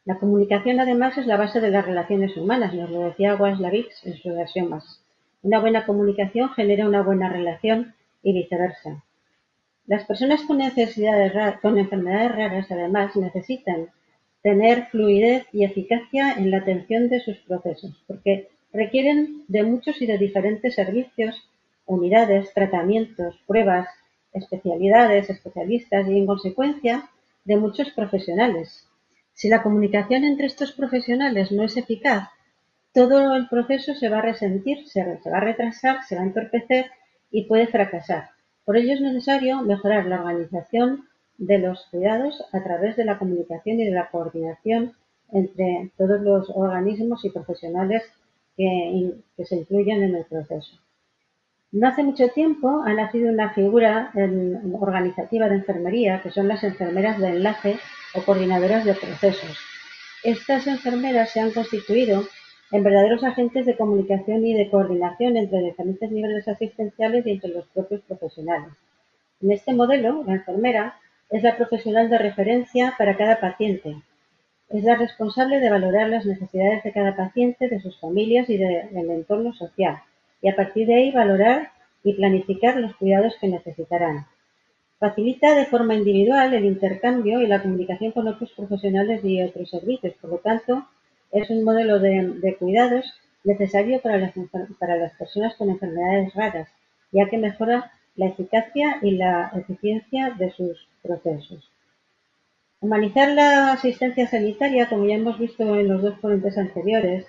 [0.09, 4.17] La comunicación, además, es la base de las relaciones humanas, nos lo decía Waslavic en
[4.17, 5.05] sus axiomas.
[5.43, 9.05] Una buena comunicación genera una buena relación y viceversa.
[9.87, 13.91] Las personas con necesidades con enfermedades raras, además, necesitan
[14.43, 20.07] tener fluidez y eficacia en la atención de sus procesos, porque requieren de muchos y
[20.07, 21.51] de diferentes servicios,
[21.85, 23.87] unidades, tratamientos, pruebas,
[24.33, 27.11] especialidades, especialistas y, en consecuencia,
[27.45, 28.88] de muchos profesionales.
[29.39, 32.29] Si la comunicación entre estos profesionales no es eficaz,
[32.93, 36.87] todo el proceso se va a resentir, se, va a retrasar, se va a entorpecer
[37.31, 38.31] y puede fracasar.
[38.65, 41.05] Por ello es necesario mejorar la organización
[41.37, 44.95] de los cuidados a través de la comunicación y de la coordinación
[45.31, 48.03] entre todos los organismos y profesionales
[48.57, 50.81] que, se incluyen en el proceso.
[51.71, 54.11] No hace mucho tiempo ha nacido una figura
[54.81, 57.79] organizativa de enfermería, que son las enfermeras de enlace
[58.25, 59.59] coordinadoras de procesos.
[60.23, 62.25] Estas enfermeras se han constituido
[62.71, 67.67] en verdaderos agentes de comunicación y de coordinación entre diferentes niveles asistenciales y entre los
[67.69, 68.73] propios profesionales.
[69.41, 70.99] En este modelo, la enfermera
[71.31, 73.97] es la profesional de referencia para cada paciente.
[74.69, 79.11] Es la responsable de valorar las necesidades de cada paciente, de sus familias y del
[79.11, 80.03] entorno social
[80.41, 81.71] y a partir de ahí valorar
[82.03, 84.27] y planificar los cuidados que necesitarán.
[84.99, 90.15] Facilita de forma individual el intercambio y la comunicación con otros profesionales y otros servicios.
[90.21, 90.89] Por lo tanto,
[91.31, 93.05] es un modelo de, cuidados
[93.45, 94.33] necesario para las,
[94.79, 96.69] para las personas con enfermedades raras,
[97.13, 101.71] ya que mejora la eficacia y la eficiencia de sus procesos.
[102.81, 107.27] Humanizar la asistencia sanitaria, como ya hemos visto en los dos ponentes anteriores,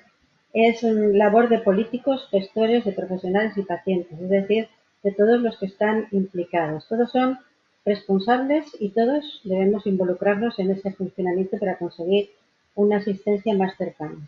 [0.54, 4.70] es labor de políticos, gestores, de profesionales y pacientes, es decir,
[5.04, 6.88] de todos los que están implicados.
[6.88, 7.38] Todos son
[7.86, 12.30] responsables y todos debemos involucrarnos en ese funcionamiento para conseguir
[12.76, 14.28] una asistencia más cercana.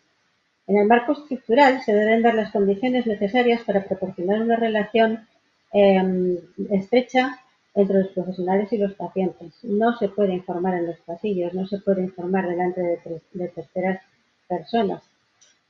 [0.68, 5.28] En el marco estructural se deben dar las condiciones necesarias para proporcionar una relación
[5.74, 6.38] em,
[6.70, 7.40] estrecha
[7.74, 9.54] entre los profesionales y los pacientes.
[9.64, 14.02] No se puede informar en los pasillos, no se puede informar delante de terceras
[14.48, 15.04] personas.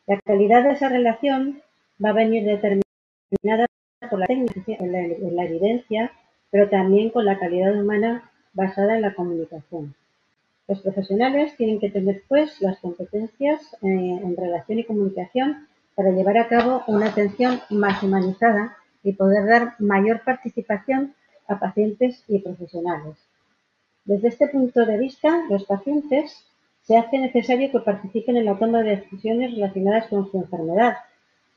[0.08, 1.62] La calidad de esa relación
[2.04, 3.68] va a venir determinada
[4.10, 4.92] por la técnica, en
[5.36, 6.12] la, evidencia,
[6.52, 9.96] pero también con la calidad humana basada en la comunicación.
[10.68, 13.88] Los profesionales tienen que tener, pues, las competencias eh,
[14.24, 19.76] en relación y comunicación para llevar a cabo una atención más humanizada y poder dar
[19.80, 21.14] mayor participación
[21.48, 23.18] a pacientes y profesionales.
[24.06, 26.46] Desde este punto de vista, los pacientes
[26.84, 30.98] se hace necesario que participen en la toma de decisiones relacionadas con su enfermedad,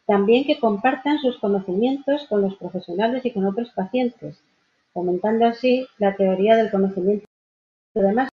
[0.07, 4.43] también que compartan sus conocimientos con los profesionales y con otros pacientes,
[4.95, 7.27] fomentando así la teoría del conocimiento
[7.95, 8.31] de más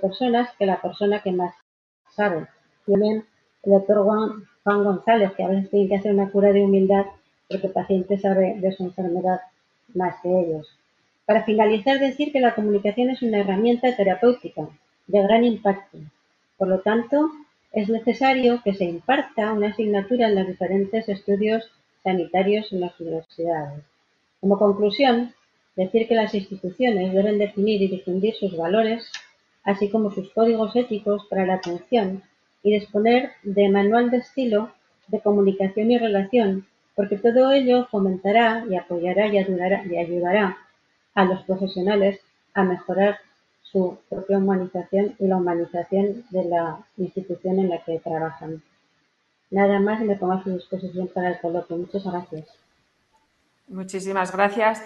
[0.00, 1.54] personas que la persona que más
[2.10, 2.48] sabe.
[2.86, 3.24] También
[3.62, 7.06] el doctor Juan, Juan González, que a veces tiene que hacer una cura de humildad
[7.48, 9.40] porque el paciente sabe de su enfermedad
[9.94, 10.68] más que ellos.
[11.26, 14.68] Para finalizar, decir que la comunicación es una herramienta terapéutica
[15.06, 15.98] de gran impacto.
[16.58, 17.30] Por lo tanto,
[17.72, 21.70] es necesario que se imparta una asignatura en los diferentes estudios
[22.02, 23.84] sanitarios en las universidades.
[24.44, 25.32] Como conclusión,
[25.74, 29.10] decir que las instituciones deben definir y difundir sus valores,
[29.62, 32.22] así como sus códigos éticos para la atención
[32.62, 34.70] y disponer de manual de estilo
[35.08, 40.58] de comunicación y relación, porque todo ello fomentará y apoyará y ayudará,
[41.14, 42.20] a los profesionales
[42.52, 43.16] a mejorar
[43.62, 48.62] su propia humanización y la humanización de la institución en la que trabajan.
[49.50, 51.78] Nada más y me pongo a su disposición para el coloquio.
[51.78, 52.63] Muchas gracias.
[53.68, 54.82] Muchísimas gracias.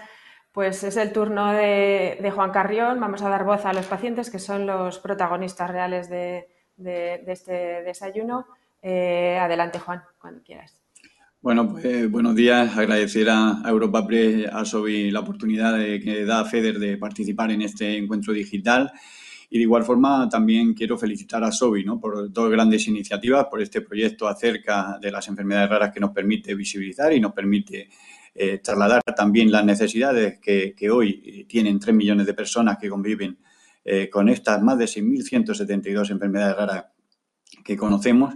[0.53, 2.99] Pues es el turno de, Juan Carrión.
[3.01, 6.49] Vamos a dar voz a los pacientes que son los protagonistas reales de,
[7.27, 8.47] este desayuno.
[8.83, 10.81] Eh, adelante, Juan, cuando quieras.
[11.41, 12.77] Bueno, pues buenos días.
[12.77, 17.97] Agradecer a, Europa Press, a SOBI, la oportunidad que da FEDER de participar en este
[17.97, 18.91] encuentro digital.
[19.51, 21.99] Y de igual forma también quiero felicitar a SOBI ¿no?
[21.99, 26.55] por dos grandes iniciativas, por este proyecto acerca de las enfermedades raras que nos permite
[26.55, 27.88] visibilizar y nos permite
[28.38, 33.38] eh, trasladar también las necesidades que, hoy tienen 3 millones de personas que conviven
[33.85, 36.85] eh, con estas más de 6.172 enfermedades raras
[37.64, 38.35] que conocemos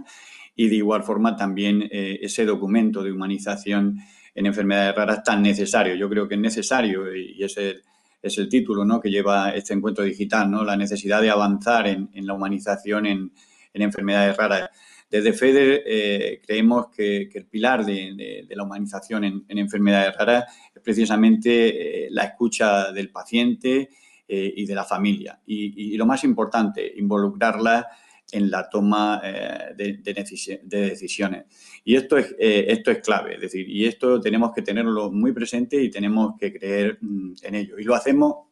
[0.55, 3.97] y de igual forma también eh, ese documento de humanización
[4.35, 5.95] en enfermedades raras tan necesario.
[5.95, 7.81] Yo creo que es necesario y, es, el,
[8.21, 8.99] es el título ¿no?
[8.99, 10.65] que lleva este encuentro digital, ¿no?
[10.65, 13.31] la necesidad de avanzar en, la humanización en,
[13.73, 14.69] enfermedades raras.
[15.13, 22.05] Desde FEDER eh, creemos que, el pilar de, la humanización en, enfermedades raras es precisamente
[22.05, 23.89] eh, la escucha del paciente
[24.25, 25.39] y de la familia.
[25.45, 27.85] Y, lo más importante, involucrarla
[28.31, 31.45] en la toma eh, de, decisiones.
[31.83, 35.31] Y esto es, eh, esto es clave, es decir, y esto tenemos que tenerlo muy
[35.31, 37.77] presente y tenemos que creer mm, en ello.
[37.77, 38.47] Y lo hacemos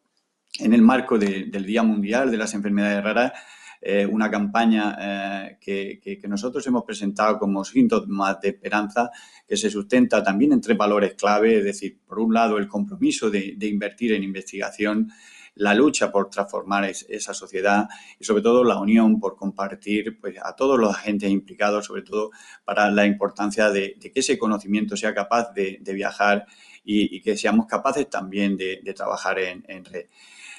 [0.60, 3.32] en el marco del Día Mundial de las Enfermedades Raras,
[3.82, 9.10] eh, una campaña que, que, nosotros hemos presentado como síntomas de esperanza,
[9.46, 13.28] que se sustenta también en tres valores clave, es decir, por un lado, el compromiso
[13.28, 15.10] de, de invertir en investigación,
[15.54, 20.54] la lucha por transformar esa sociedad y sobre todo la unión por compartir pues, a
[20.54, 22.30] todos los agentes implicados, sobre todo
[22.64, 26.46] para la importancia de, que ese conocimiento sea capaz de, viajar
[26.84, 30.06] y, que seamos capaces también de, trabajar en, red.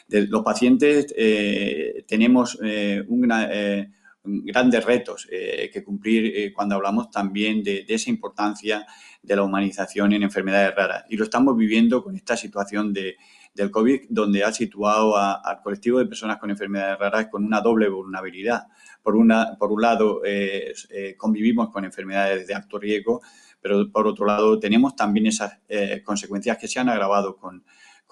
[0.10, 3.90] Los pacientes eh, tenemos eh, eh,
[4.24, 8.86] grandes retos que cumplir cuando hablamos también de, esa importancia
[9.22, 11.04] de la humanización en enfermedades raras.
[11.10, 13.18] Y lo estamos viviendo con esta situación de,
[13.54, 17.88] del COVID, donde ha situado al colectivo de personas con enfermedades raras con una doble
[17.88, 18.68] vulnerabilidad.
[19.02, 23.22] Por, una, por un lado, eh, eh, convivimos con enfermedades de alto riesgo,
[23.62, 27.64] pero por otro lado, tenemos también esas eh, consecuencias que se han agravado con,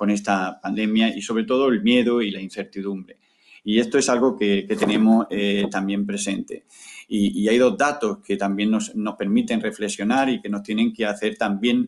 [0.10, 3.18] esta pandemia y sobre todo el miedo y la incertidumbre.
[3.64, 5.28] Y esto es algo que, tenemos
[5.70, 6.64] también presente.
[7.08, 11.06] Y, hay dos datos que también nos, nos, permiten reflexionar y que nos tienen que
[11.06, 11.88] hacer también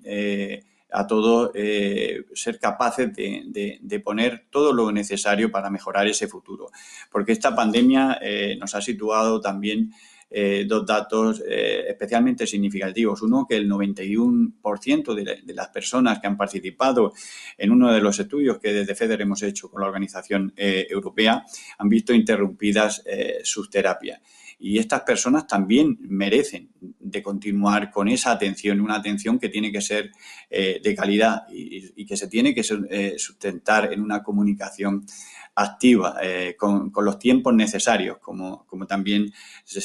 [0.94, 6.70] a todos eh, ser capaces de, poner todo lo necesario para mejorar ese futuro.
[7.12, 9.92] Porque esta pandemia eh, nos ha situado también
[10.34, 13.22] eh, dos datos especialmente significativos.
[13.22, 17.14] Uno, que el 91% de, de, las personas que han participado
[17.58, 21.44] en uno de los estudios que desde FEDER hemos hecho con la Organización Europea
[21.78, 23.04] han visto interrumpidas
[23.44, 24.20] sus terapias.
[24.60, 29.82] Y estas personas también merecen de continuar con esa atención, una atención que tiene que
[29.82, 30.12] ser
[30.50, 35.06] eh, de calidad y, que se tiene que eh, sustentar en una comunicación
[35.56, 39.32] activa, eh, con, los tiempos necesarios, como, como también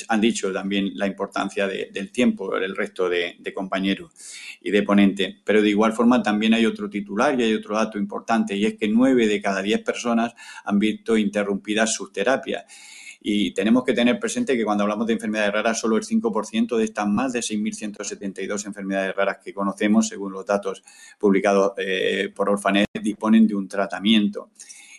[0.09, 4.12] han dicho también la importancia del tiempo, el resto de, compañeros
[4.61, 5.37] y de ponentes.
[5.44, 8.74] Pero de igual forma también hay otro titular y hay otro dato importante, y es
[8.74, 12.64] que nueve de cada diez personas han visto interrumpidas sus terapias.
[13.20, 16.85] Y tenemos que tener presente que cuando hablamos de enfermedades raras, solo el 5% de
[16.85, 20.85] estas más de 6.172 enfermedades raras que conocemos, según los datos
[21.18, 24.50] publicados eh, por Orfanet, disponen de un tratamiento.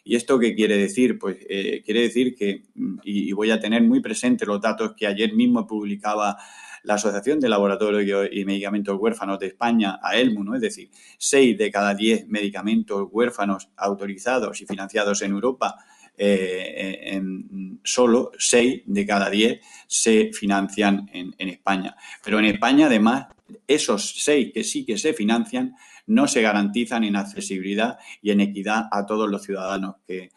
[0.09, 1.19] ¿Y esto qué quiere decir?
[1.19, 2.63] Pues eh, quiere decir que,
[3.03, 6.35] y, voy a tener muy presente los datos que ayer mismo publicaba
[6.81, 10.55] la Asociación de Laboratorios y Medicamentos Huérfanos de España, AELMU, ¿no?
[10.55, 15.75] es decir, 6 de cada 10 medicamentos huérfanos autorizados y financiados en Europa
[16.17, 21.95] eh, en solo 6 de cada 10 se financian en, España.
[22.23, 23.27] Pero en España, además,
[23.67, 25.75] esos 6 que sí que se financian
[26.09, 30.31] no se garantizan en accesibilidad y en equidad a todos los ciudadanos que,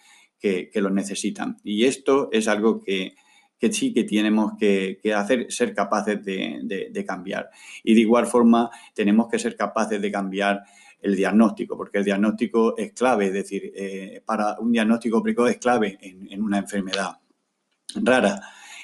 [0.74, 1.56] los necesitan.
[1.64, 3.14] Y esto es algo que,
[3.70, 7.48] sí que tenemos que, hacer, ser capaces de, cambiar.
[7.82, 10.62] Y de igual forma, tenemos que ser capaces de cambiar
[11.00, 15.56] el diagnóstico, porque el diagnóstico es clave, es decir, eh, para un diagnóstico precoz es
[15.56, 17.18] clave en, una enfermedad
[17.94, 18.40] rara.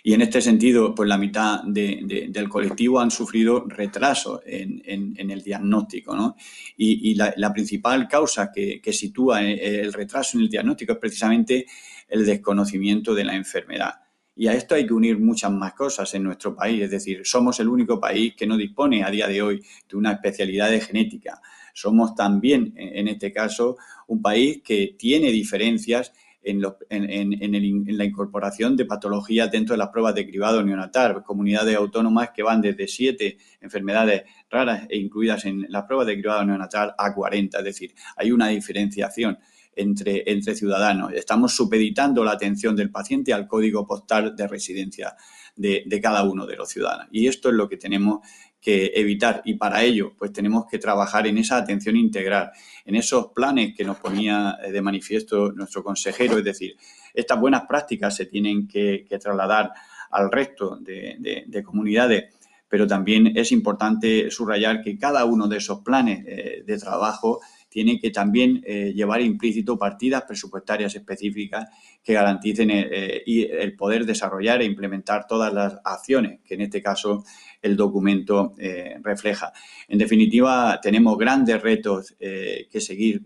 [0.09, 6.16] Y en este sentido, pues la mitad del colectivo han sufrido retraso en, el diagnóstico.
[6.16, 6.35] ¿no?
[6.79, 11.66] Y, la, principal causa que, sitúa eh, el retraso en el diagnóstico es precisamente
[12.09, 13.97] el desconocimiento de la enfermedad.
[14.35, 16.85] Y a esto hay que unir muchas más cosas en nuestro país.
[16.85, 20.12] Es decir, somos el único país que no dispone a día de hoy de una
[20.12, 21.42] especialidad de genética.
[21.75, 26.14] Somos también, en este caso, un país que tiene diferencias
[26.51, 32.42] en, la incorporación de patologías dentro de las pruebas de cribado neonatal, comunidades autónomas que
[32.42, 37.59] van desde siete enfermedades raras e incluidas en las pruebas de cribado neonatal a 40,
[37.59, 39.38] es decir, hay una diferenciación.
[39.80, 40.24] Entre,
[40.57, 41.12] ciudadanos.
[41.12, 45.14] Estamos supeditando la atención del paciente al código postal de residencia
[45.55, 47.07] de, de cada uno de los ciudadanos.
[47.12, 48.26] Y esto es lo que tenemos
[48.61, 49.42] que evitar.
[49.44, 52.50] Y para ello pues tenemos que trabajar en esa atención integral,
[52.84, 56.76] en esos planes que nos ponía eh, de manifiesto nuestro consejero, es decir,
[57.14, 59.72] estas buenas prácticas se tienen que, trasladar
[60.11, 62.34] al resto de, comunidades,
[62.68, 67.99] pero también es importante subrayar que cada uno de esos planes eh, de trabajo tiene
[67.99, 71.69] que también eh, llevar implícito partidas presupuestarias específicas
[72.03, 77.25] que garanticen eh, el poder desarrollar e implementar todas las acciones que en este caso
[77.61, 79.53] el documento eh, refleja.
[79.89, 83.23] En definitiva, tenemos grandes retos que seguir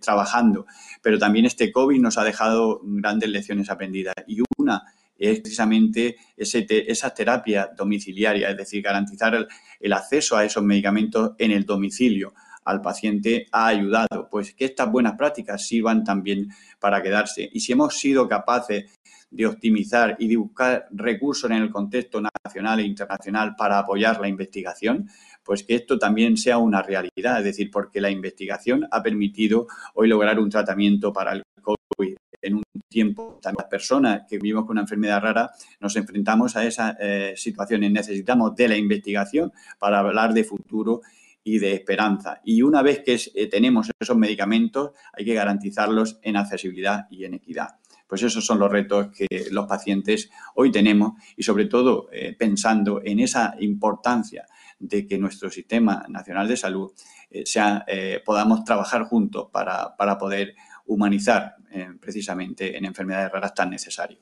[0.00, 0.66] trabajando,
[1.02, 4.82] pero también este COVID nos ha dejado grandes lecciones aprendidas y una
[5.16, 9.34] es precisamente ese esa terapia domiciliaria, es decir, garantizar
[9.80, 14.28] el, acceso a esos medicamentos en el domicilio al paciente ha ayudado.
[14.30, 16.48] Pues que estas buenas prácticas sirvan también
[16.80, 17.48] para quedarse.
[17.52, 18.92] Y si hemos sido capaces
[19.30, 24.28] de optimizar y de buscar recursos en el contexto nacional e internacional para apoyar la
[24.28, 25.08] investigación,
[25.42, 30.08] pues que esto también sea una realidad, es decir, porque la investigación ha permitido hoy
[30.08, 33.40] lograr un tratamiento para el COVID en un tiempo.
[33.42, 35.50] Las personas que vivimos con una enfermedad rara
[35.80, 37.90] nos enfrentamos a esas eh, situaciones.
[37.90, 41.02] Necesitamos de la investigación para hablar de futuro
[41.44, 42.40] y de esperanza.
[42.42, 47.34] Y una vez que eh, tenemos esos medicamentos, hay que garantizarlos en accesibilidad y en
[47.34, 47.76] equidad.
[48.08, 53.00] Pues esos son los retos que los pacientes hoy tenemos y sobre todo eh, pensando
[53.04, 54.46] en esa importancia
[54.78, 56.92] de que nuestro sistema nacional de salud
[57.30, 57.84] eh, sea,
[58.24, 60.54] podamos trabajar juntos para, para poder
[60.86, 61.56] humanizar
[62.00, 64.20] precisamente en enfermedades raras tan necesarias.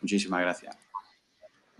[0.00, 0.91] Muchísimas gracias.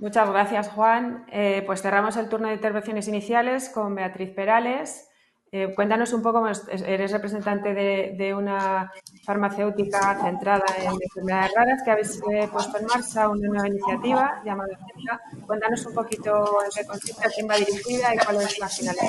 [0.03, 1.24] Muchas gracias, Juan.
[1.30, 5.09] Eh, pues cerramos el turno de intervenciones iniciales con Beatriz Perales.
[5.53, 6.44] Eh, cuéntanos un poco,
[6.84, 8.90] eres representante de, una
[9.24, 14.76] farmacéutica centrada en enfermedades raras que habéis eh, puesto en marcha una nueva iniciativa llamada.
[15.46, 19.07] Cuéntanos un poquito en qué consiste, a quién va dirigida y cuál es la finalidad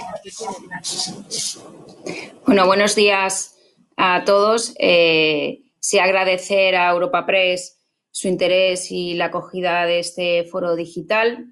[2.45, 3.57] Bueno, buenos días
[3.97, 4.75] a todos.
[4.77, 7.82] sí agradecer a Europa Press
[8.13, 11.47] su interés y la acogida de este foro digital,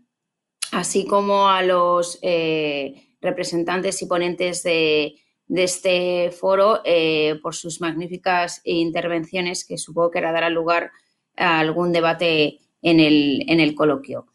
[0.72, 5.16] así como a los eh, representantes y ponentes de,
[5.50, 10.92] este foro eh, por sus magníficas intervenciones que supongo que dará lugar
[11.36, 14.28] a algún debate en el, en el coloquio.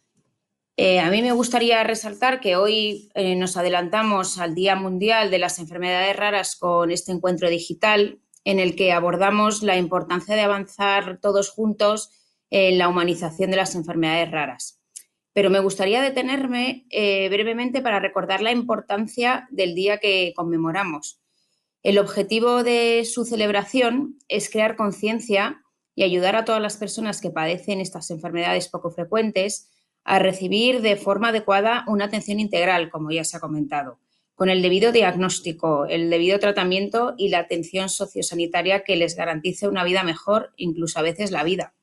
[0.77, 5.61] Eh, a mí me gustaría resaltar que hoy nos adelantamos al Día Mundial de las
[5.61, 11.51] Enfermedades Raras con este encuentro digital en el que abordamos la importancia de avanzar todos
[11.51, 12.11] juntos
[12.51, 14.81] en la humanización de las enfermedades raras.
[15.33, 21.21] Pero me gustaría detenerme eh, brevemente para recordar la importancia del día que conmemoramos.
[21.83, 25.63] El objetivo de su celebración es crear conciencia
[25.95, 29.71] y ayudar a todas las personas que padecen estas enfermedades poco frecuentes
[30.03, 34.01] a recibir de forma adecuada una atención integral, como ya se ha comentado,
[34.35, 39.85] con el debido diagnóstico, el debido tratamiento y la atención sociosanitaria que les garantice una
[39.85, 41.76] vida mejor, incluso a veces la vida.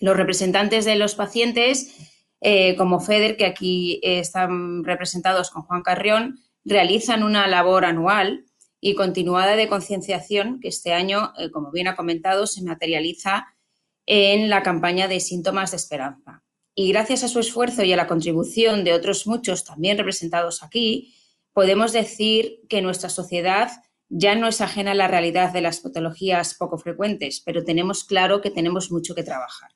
[0.00, 1.94] Los representantes de los pacientes,
[2.40, 8.44] eh, como FEDER, que aquí están representados con Juan Carrión, realizan una labor anual
[8.80, 13.46] y continuada de concienciación que este año, eh, como bien ha comentado, se materializa
[14.04, 16.44] en la campaña de síntomas de esperanza.
[16.74, 21.14] Y gracias a su esfuerzo y a la contribución de otros muchos también representados aquí,
[21.52, 23.70] podemos decir que nuestra sociedad
[24.08, 28.40] ya no es ajena a la realidad de las patologías poco frecuentes, pero tenemos claro
[28.40, 29.70] que tenemos mucho que trabajar.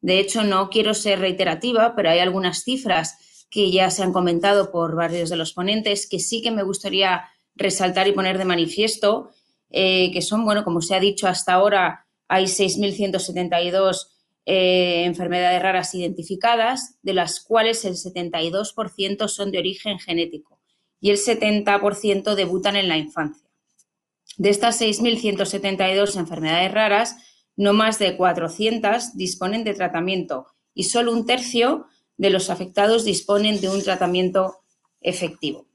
[0.00, 4.70] De hecho, no quiero ser reiterativa, pero hay algunas cifras que ya se han comentado
[4.70, 7.24] por varios de los ponentes que sí que me gustaría
[7.54, 9.30] resaltar y poner de manifiesto,
[9.70, 14.08] eh, que son, bueno, como se ha dicho hasta ahora, hay 6.172
[14.44, 20.60] eh, enfermedades raras identificadas, de las cuales el 72% son de origen genético
[21.00, 23.48] y el 70% debutan en la infancia.
[24.36, 27.16] De estas 6.172 enfermedades raras,
[27.56, 31.86] no más de 400 disponen de tratamiento y solo un tercio
[32.16, 34.58] de los afectados disponen de un tratamiento
[35.00, 35.66] efectivo.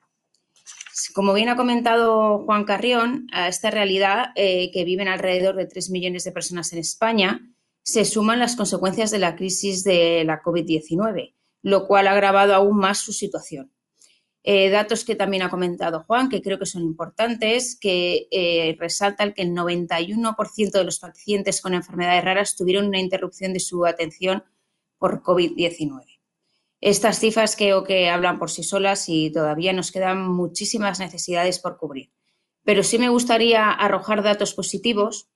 [1.14, 5.90] Como bien ha comentado Juan Carrión, a esta realidad eh, que viven alrededor de 3
[5.90, 7.42] millones de personas en España,
[7.84, 12.78] se suman las consecuencias de la crisis de la COVID-19, lo cual ha agravado aún
[12.78, 13.71] más su situación.
[14.44, 19.34] Eh, datos que también ha comentado Juan, que creo que son importantes, que eh, resaltan
[19.34, 24.44] que el 91% de los pacientes con enfermedades raras tuvieron una interrupción de su atención
[24.98, 26.20] por COVID-19.
[26.80, 31.78] Estas cifras creo que hablan por sí solas y todavía nos quedan muchísimas necesidades por
[31.78, 32.12] cubrir.
[32.64, 35.30] Pero sí me gustaría arrojar datos positivos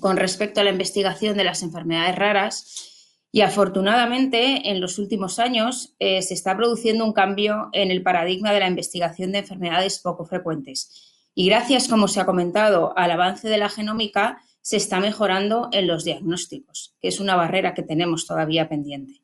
[0.00, 2.93] con respecto a la investigación de las enfermedades raras
[3.34, 8.52] Y afortunadamente, en los últimos años eh, se está produciendo un cambio en el paradigma
[8.52, 11.26] de la investigación de enfermedades poco frecuentes.
[11.34, 15.88] Y gracias, como se ha comentado, al avance de la genómica, se está mejorando en
[15.88, 19.20] los diagnósticos, que es una barrera que tenemos todavía pendiente.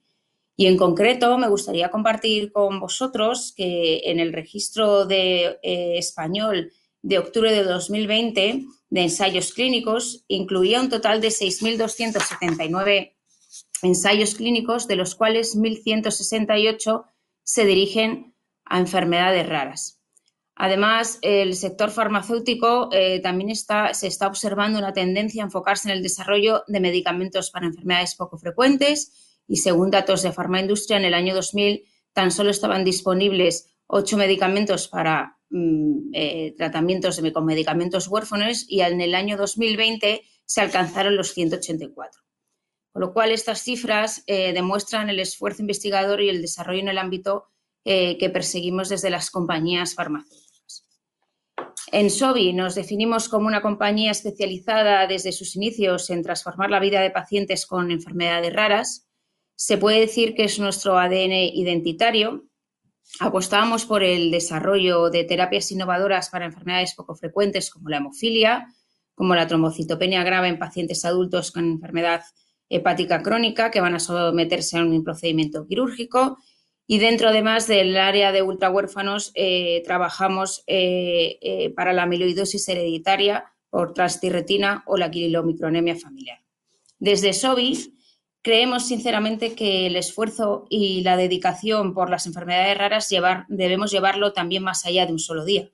[0.56, 6.72] Y en concreto, me gustaría compartir con vosotros que en el registro de, eh, español
[7.00, 13.12] de octubre de 2020 de ensayos clínicos incluía un total de 6.279
[13.83, 17.05] ensayos clínicos, de los cuales 1.168
[17.43, 20.01] se dirigen a enfermedades raras.
[20.62, 25.97] Además, el sector farmacéutico eh, también está, se está observando una tendencia a enfocarse en
[25.97, 31.14] el desarrollo de medicamentos para enfermedades poco frecuentes y según datos de Farmaindustria, en el
[31.14, 38.66] año 2000 tan solo estaban disponibles ocho medicamentos para mm, eh, tratamientos con medicamentos huérfanos
[38.68, 42.20] y en el año 2020 se alcanzaron los 184.
[42.93, 46.99] Con lo cual, estas cifras eh, demuestran el esfuerzo investigador y el desarrollo en el
[46.99, 47.47] ámbito
[47.84, 50.86] eh, que perseguimos desde las compañías farmacéuticas.
[51.93, 57.01] En SOBI nos definimos como una compañía especializada desde sus inicios en transformar la vida
[57.01, 59.09] de pacientes con enfermedades raras.
[59.57, 62.45] Se puede decir que es nuestro ADN identitario.
[63.18, 68.68] Apostábamos por el desarrollo de terapias innovadoras para enfermedades poco frecuentes como la hemofilia,
[69.14, 72.22] como la trombocitopenia grave en pacientes adultos con enfermedad
[72.70, 76.38] hepática crónica que van a someterse a un procedimiento quirúrgico.
[76.86, 83.52] Y dentro, además del área de ultrahuérfanos, eh, trabajamos eh, eh, para la amiloidosis hereditaria
[83.68, 86.40] por transtirretina o la quilomicronemia familiar.
[86.98, 87.94] Desde SOBI
[88.42, 93.08] creemos sinceramente que el esfuerzo y la dedicación por las enfermedades raras
[93.48, 95.70] debemos llevarlo también más allá de un solo día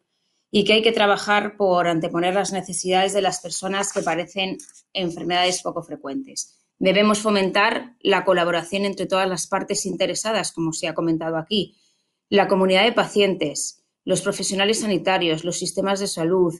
[0.50, 4.58] y que hay que trabajar por anteponer las necesidades de las personas que padecen
[4.92, 6.65] enfermedades poco frecuentes.
[6.78, 11.76] Debemos fomentar la colaboración entre todas las partes interesadas, como se ha comentado aquí,
[12.28, 16.54] la comunidad de pacientes, los profesionales sanitarios, los sistemas de salud,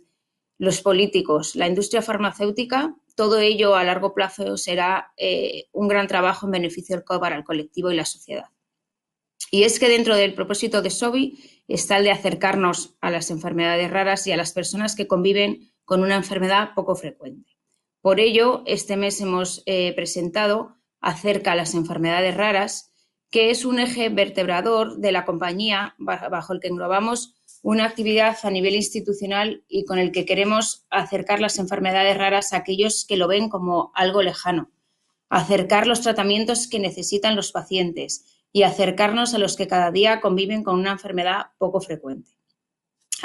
[0.59, 6.47] los políticos, la industria farmacéutica, todo ello a largo plazo será eh, un gran trabajo
[6.47, 8.51] en beneficio para el colectivo y la sociedad.
[9.51, 13.91] Y es que dentro del propósito de SOBI está el de acercarnos a las enfermedades
[13.91, 17.56] raras y a las personas que conviven con una enfermedad poco frecuente.
[18.07, 22.93] Por ello, este mes hemos eh, presentado acerca de las enfermedades raras,
[23.33, 28.51] que es un eje vertebrador de la compañía bajo el que englobamos una actividad a
[28.53, 33.27] nivel institucional y con el que queremos acercar las enfermedades raras a aquellos que lo
[33.27, 34.71] ven como algo lejano,
[35.29, 40.63] acercar los tratamientos que necesitan los pacientes y acercarnos a los que cada día conviven
[40.63, 42.39] con una enfermedad poco frecuente.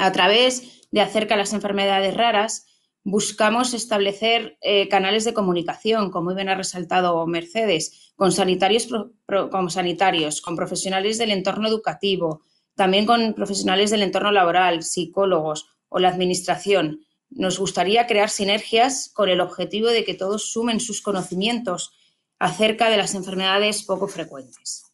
[0.00, 2.66] A través de acerca las enfermedades raras,
[3.04, 8.88] buscamos establecer eh, canales de comunicación, como bien ha resaltado Mercedes, con sanitarios,
[9.26, 12.42] con sanitarios, con profesionales del entorno educativo,
[12.74, 17.04] también con profesionales del entorno laboral, psicólogos o la administración.
[17.30, 21.92] Nos gustaría crear sinergias con el objetivo de que todos sumen sus conocimientos
[22.38, 24.92] acerca de las enfermedades poco frecuentes.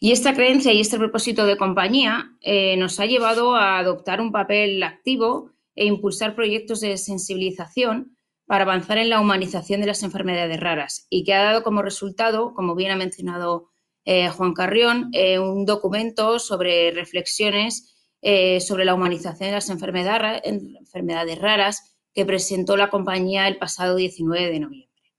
[0.00, 4.30] Y esta creencia y este propósito de compañía eh, nos ha llevado a adoptar un
[4.30, 8.16] papel activo e impulsar proyectos de sensibilización
[8.46, 12.52] para avanzar en la humanización de las enfermedades raras y que ha dado como resultado,
[12.52, 13.68] como bien ha mencionado
[14.04, 21.38] eh, Juan Carrión, eh, un documento sobre reflexiones eh, sobre la humanización de las enfermedades,
[21.38, 25.12] raras que presentó la compañía el pasado 19 de noviembre,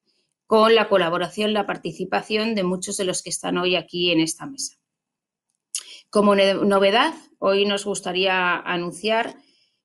[0.46, 4.46] con la colaboración, la participación de muchos de los que están hoy aquí en esta
[4.46, 4.76] mesa.
[6.10, 9.38] Como novedad, hoy nos gustaría anunciar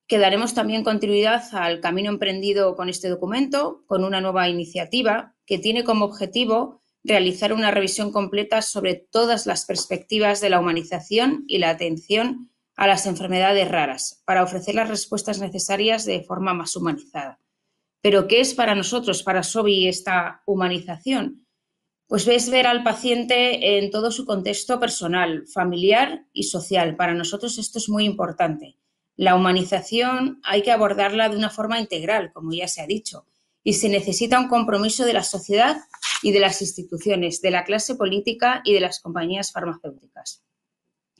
[0.07, 5.57] que daremos también continuidad al camino emprendido con este documento, con una nueva iniciativa que
[5.57, 11.59] tiene como objetivo realizar una revisión completa sobre todas las perspectivas de la humanización y
[11.59, 17.39] la atención a las enfermedades raras, para ofrecer las respuestas necesarias de forma más humanizada.
[18.01, 21.47] Pero, ¿qué es para nosotros, para SOBI, esta humanización?
[22.07, 26.95] Pues es ver al paciente en todo su contexto personal, familiar y social.
[26.95, 28.77] Para nosotros esto es muy importante.
[29.17, 33.25] La humanización hay que abordarla de una forma integral, como ya se ha dicho,
[33.63, 35.77] y se necesita un compromiso de la sociedad
[36.21, 40.43] y de las instituciones, de la clase política y de las compañías farmacéuticas.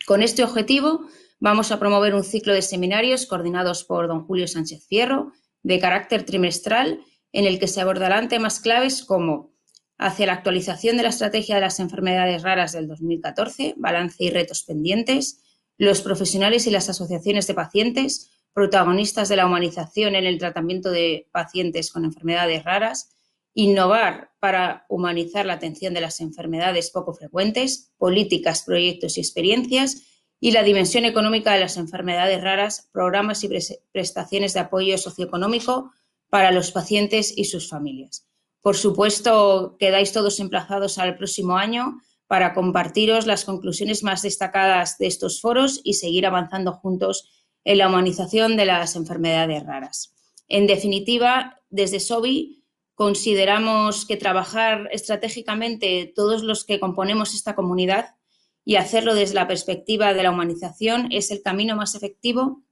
[0.06, 1.08] Con este objetivo,
[1.40, 5.32] vamos a promover un ciclo de seminarios coordinados por don Julio Sánchez Fierro,
[5.64, 7.00] de carácter trimestral,
[7.32, 9.56] en el que se abordarán temas claves como
[9.98, 14.64] hacia la actualización de la estrategia de las enfermedades raras del 2014, balance y retos
[14.64, 15.42] pendientes,
[15.78, 21.28] los profesionales y las asociaciones de pacientes, protagonistas de la humanización en el tratamiento de
[21.32, 23.12] pacientes con enfermedades raras,
[23.54, 30.04] innovar para humanizar la atención de las enfermedades poco frecuentes, políticas, proyectos y experiencias,
[30.40, 33.50] y la dimensión económica de las enfermedades raras, programas y
[33.92, 35.92] prestaciones de apoyo socioeconómico
[36.30, 38.28] para los pacientes y sus familias.
[38.62, 45.08] Por supuesto, quedáis todos emplazados al próximo año para compartiros las conclusiones más destacadas de
[45.08, 47.30] estos foros y seguir avanzando juntos
[47.64, 50.14] en la humanización de las enfermedades raras.
[50.48, 52.64] En definitiva, desde SOBI
[52.94, 58.16] consideramos que trabajar estratégicamente todos los que componemos esta comunidad
[58.64, 62.64] y hacerlo desde la perspectiva de la humanización es el camino más efectivo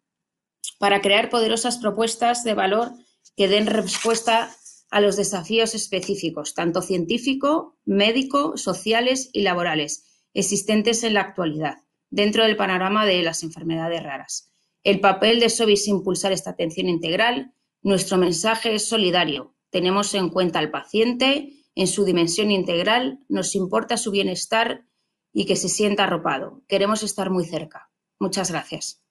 [0.79, 2.91] para crear poderosas propuestas de valor
[3.35, 4.55] que den respuesta
[4.93, 11.77] a los desafíos específicos, tanto científico, médico, sociales y laborales, existentes en la actualidad,
[12.11, 14.51] dentro del panorama de las enfermedades raras.
[14.83, 17.55] El papel de SOBI es impulsar esta atención integral.
[17.81, 19.55] Nuestro mensaje es solidario.
[19.71, 24.85] Tenemos en cuenta al paciente en su dimensión integral, nos importa su bienestar
[25.31, 26.61] y que se sienta arropado.
[26.67, 27.89] Queremos estar muy cerca.
[28.19, 29.01] Muchas gracias.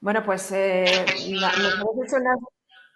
[0.00, 1.04] Bueno, pues eh,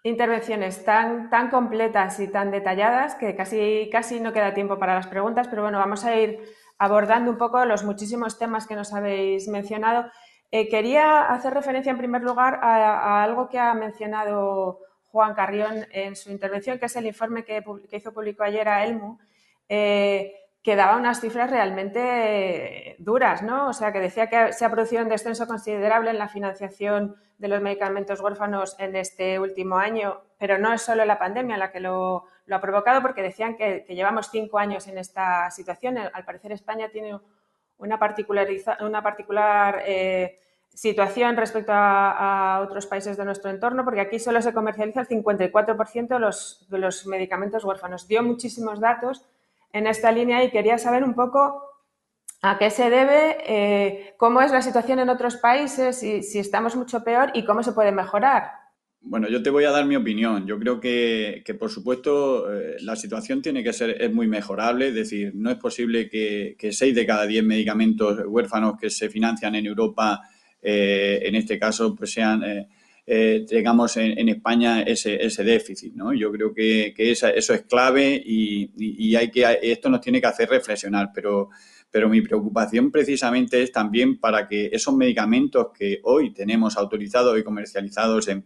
[0.09, 5.07] intervenciones tan, tan completas y tan detalladas que casi, casi no queda tiempo para las
[5.07, 6.41] preguntas, pero bueno, vamos a ir
[6.79, 10.11] abordando un poco los muchísimos temas que nos habéis mencionado.
[10.51, 16.17] Eh, quería hacer referencia en primer lugar a, algo que ha mencionado Juan Carrión en
[16.17, 19.19] su intervención, que es el informe que, hizo público ayer a Elmu.
[19.69, 20.33] Eh,
[20.69, 23.71] que daba unas cifras realmente duras, ¿no?
[23.71, 27.49] O sea, que decía que se ha producido un descenso considerable en la financiación de
[27.49, 31.81] los medicamentos huérfanos en este último año, pero no es solo la pandemia la que
[31.81, 35.97] lo, ha provocado, porque decían que, llevamos cinco años en esta situación.
[35.97, 37.19] Al parecer España tiene
[37.79, 37.99] una,
[38.81, 40.39] una particular eh,
[40.69, 46.09] situación respecto a, otros países de nuestro entorno, porque aquí solo se comercializa el 54%
[46.09, 48.07] de los, de los medicamentos huérfanos.
[48.07, 49.25] Dio muchísimos datos
[49.79, 51.63] en esta línea y quería saber un poco
[52.43, 56.77] a qué se debe, eh, cómo es la situación en otros países, y, si estamos
[56.77, 58.51] mucho peor y cómo se puede mejorar.
[59.01, 60.47] Bueno, yo te voy a dar mi opinión.
[60.47, 64.89] Yo creo que, por supuesto, eh, la situación tiene que ser es muy mejorable.
[64.89, 69.09] Es decir, no es posible que, que 6 de cada 10 medicamentos huérfanos que se
[69.09, 70.21] financian en Europa,
[70.61, 72.43] eh, en este caso, pues sean
[73.11, 75.95] eh, tengamos en, España ese, déficit.
[75.95, 76.13] ¿no?
[76.13, 81.11] Yo creo que, eso es clave y, hay que, esto nos tiene que hacer reflexionar,
[81.15, 81.49] pero,
[82.11, 88.29] mi preocupación precisamente es también para que esos medicamentos que hoy tenemos autorizados y comercializados
[88.29, 88.45] en,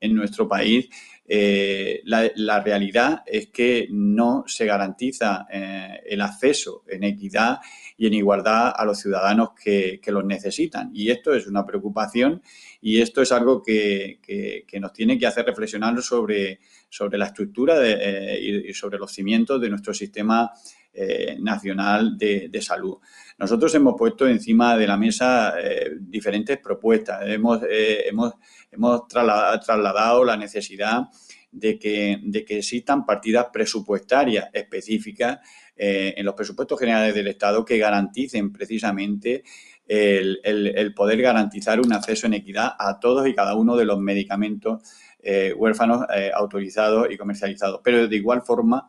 [0.00, 0.88] en nuestro país,
[1.30, 7.58] eh, la, realidad es que no se garantiza eh, el acceso en equidad
[7.98, 10.90] y en igualdad a los ciudadanos que, que, los necesitan.
[10.94, 12.40] Y esto es una preocupación
[12.80, 17.74] y esto es algo que, que, nos tiene que hacer reflexionar sobre, sobre la estructura
[17.82, 20.52] eh, y sobre los cimientos de nuestro sistema
[20.92, 22.98] eh, nacional de, de, salud.
[23.36, 27.22] Nosotros hemos puesto encima de la mesa eh, diferentes propuestas.
[27.26, 28.34] Hemos, hemos,
[28.70, 31.08] hemos trasladado, la necesidad
[31.50, 35.38] de que, de que existan partidas presupuestarias específicas
[35.78, 39.44] en los presupuestos generales del Estado que garanticen precisamente
[39.88, 44.82] el, poder garantizar un acceso en equidad a todos y cada uno de los medicamentos
[45.20, 47.80] eh, huérfanos eh, autorizados y comercializados.
[47.82, 48.88] Pero de igual forma,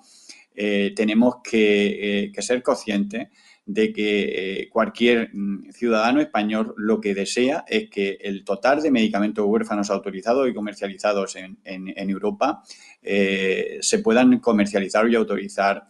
[0.53, 3.29] eh, tenemos que, ser conscientes
[3.65, 9.45] de que cualquier mm, ciudadano español lo que desea es que el total de medicamentos
[9.47, 12.63] huérfanos autorizados y comercializados en Europa
[13.01, 15.87] se puedan comercializar y autorizar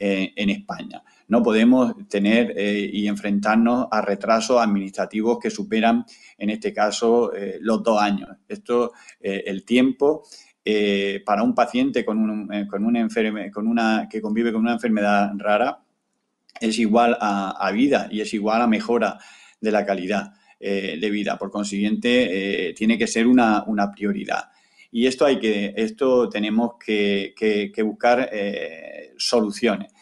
[0.00, 1.02] en España.
[1.30, 6.04] No podemos tener eh, y enfrentarnos a retrasos administrativos que superan,
[6.36, 8.30] en este caso, eh, los dos años.
[8.48, 10.24] Esto, eh, el tiempo
[11.24, 13.08] para un paciente con, un, con, una
[13.52, 15.80] con una, que convive con una enfermedad rara
[16.60, 19.18] es igual a, vida y es igual a mejora
[19.60, 21.36] de la calidad de vida.
[21.38, 24.44] Por consiguiente, tiene que ser una, prioridad.
[24.92, 28.28] Y esto hay que, esto tenemos que, que buscar
[29.16, 29.92] soluciones.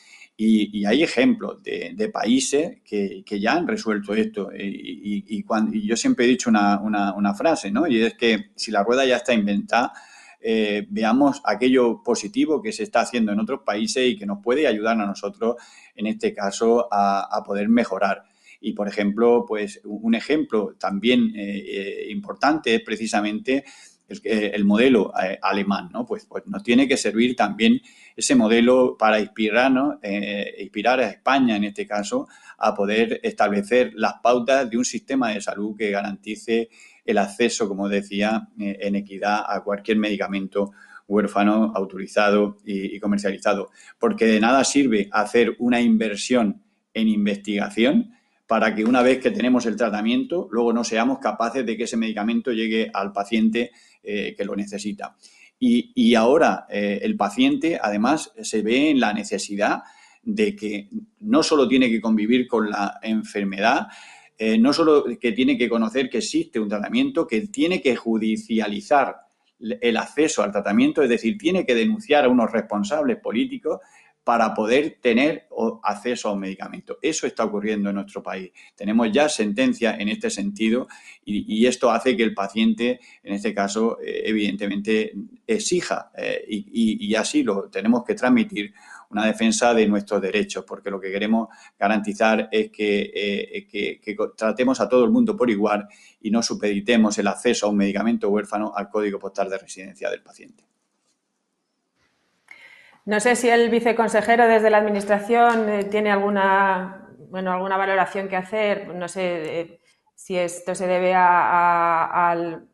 [0.41, 4.51] Y, hay ejemplos de, países que, ya han resuelto esto.
[4.57, 7.89] Y, cuando, yo siempre he dicho una, frase, ¿no?
[7.89, 9.93] Y es que si la rueda ya está inventada,
[10.41, 14.69] eh, veamos aquello positivo que se está haciendo en otros países y que nos puede
[14.69, 15.57] ayudar a nosotros,
[15.97, 18.23] en este caso, a, poder mejorar.
[18.61, 23.65] Y, por ejemplo, pues un ejemplo también eh, eh, importante es precisamente
[24.09, 26.07] el, modelo alemán, ¿no?
[26.07, 27.81] Pues, pues nos tiene que servir también
[28.17, 32.27] ese modelo para inspirarnos, eh, inspirar a España en este caso
[32.59, 36.69] a poder establecer las pautas de un sistema de salud que garantice
[37.05, 40.73] el acceso, como decía, eh, en equidad a cualquier medicamento
[41.07, 43.71] huérfano autorizado y, comercializado.
[43.99, 48.13] Porque de nada sirve hacer una inversión en investigación
[48.49, 51.99] para que una vez que tenemos el tratamiento, luego no seamos capaces de que ese
[51.99, 53.71] medicamento llegue al paciente
[54.03, 55.15] eh, que lo necesita.
[55.61, 59.83] Y, ahora eh, el paciente, además, se ve en la necesidad
[60.23, 60.89] de que
[61.21, 63.89] no solo tiene que convivir con la enfermedad,
[64.39, 69.17] eh, no solo que tiene que conocer que existe un tratamiento, que tiene que judicializar
[69.61, 73.81] el acceso al tratamiento, es decir, tiene que denunciar a unos responsables políticos
[74.29, 75.49] para poder tener
[75.83, 76.99] acceso a un medicamento.
[77.01, 78.51] Eso está ocurriendo en nuestro país.
[78.77, 80.87] Tenemos ya sentencia en este sentido
[81.25, 85.15] y, esto hace que el paciente, en este caso, eh, evidentemente
[85.47, 88.75] exija eh, y, así lo tenemos que transmitir
[89.09, 91.49] una defensa de nuestros derechos, porque lo que queremos
[91.79, 95.89] garantizar es eh, que, que, tratemos a todo el mundo por igual
[96.21, 100.23] y no supeditemos el acceso a un medicamento huérfano al código postal de residencia del
[100.23, 100.65] paciente.
[103.09, 108.37] No sé si el viceconsejero desde la Administración eh, tiene alguna, bueno, alguna valoración que
[108.37, 108.95] hacer.
[108.95, 109.81] No sé eh,
[110.15, 112.69] si esto se debe al,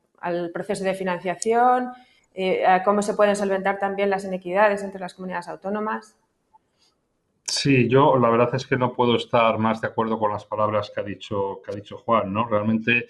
[0.53, 1.93] proceso de financiación,
[2.35, 6.16] eh, a cómo se pueden solventar también las inequidades entre las comunidades autónomas.
[7.45, 10.91] Sí, yo la verdad es que no puedo estar más de acuerdo con las palabras
[10.93, 12.49] que ha dicho, que ha dicho Juan, ¿no?
[12.49, 13.07] Realmente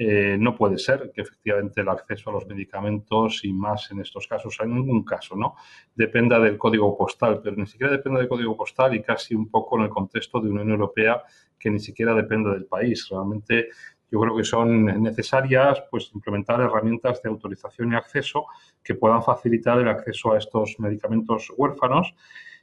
[0.00, 4.28] eh, no puede ser que efectivamente el acceso a los medicamentos y más en estos
[4.28, 5.56] casos, en ningún caso, ¿no?
[5.92, 9.76] Dependa del código postal, pero ni siquiera depende del código postal y casi un poco
[9.76, 11.20] en el contexto de Unión Europea
[11.58, 13.08] que ni siquiera depende del país.
[13.10, 13.70] Realmente
[14.08, 18.46] yo creo que son necesarias pues implementar herramientas de autorización y acceso
[18.84, 22.14] que puedan facilitar el acceso a estos medicamentos huérfanos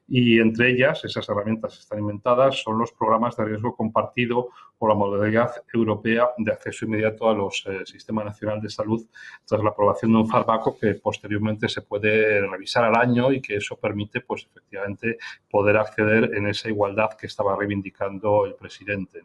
[0.08, 4.94] y entre ellas, esas herramientas están inventadas, son los programas de riesgo compartido o la
[4.94, 9.04] modalidad europea de acceso inmediato a los eh, sistemas nacional de salud
[9.46, 13.56] tras la aprobación de un fármaco que posteriormente se puede revisar al año y que
[13.56, 15.18] eso permite, pues efectivamente,
[15.50, 19.22] poder acceder en esa igualdad que estaba reivindicando el presidente.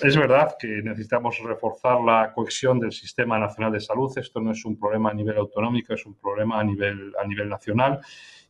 [0.00, 4.16] Es verdad que necesitamos reforzar la cohesión del Sistema Nacional de Salud.
[4.16, 7.48] Esto no es un problema a nivel autonómico, es un problema a nivel, a nivel
[7.48, 8.00] nacional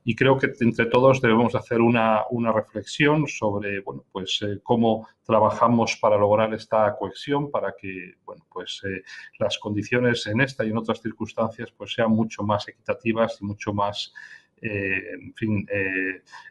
[0.08, 5.98] y creo que entre todos debemos hacer una, reflexión sobre bueno, pues, eh, cómo trabajamos
[6.00, 9.02] para lograr esta cohesión, para que bueno, pues, eh,
[9.38, 13.74] las condiciones en esta y en otras circunstancias pues, sean mucho más equitativas y mucho
[13.74, 14.14] más
[14.62, 15.66] eh, en fin,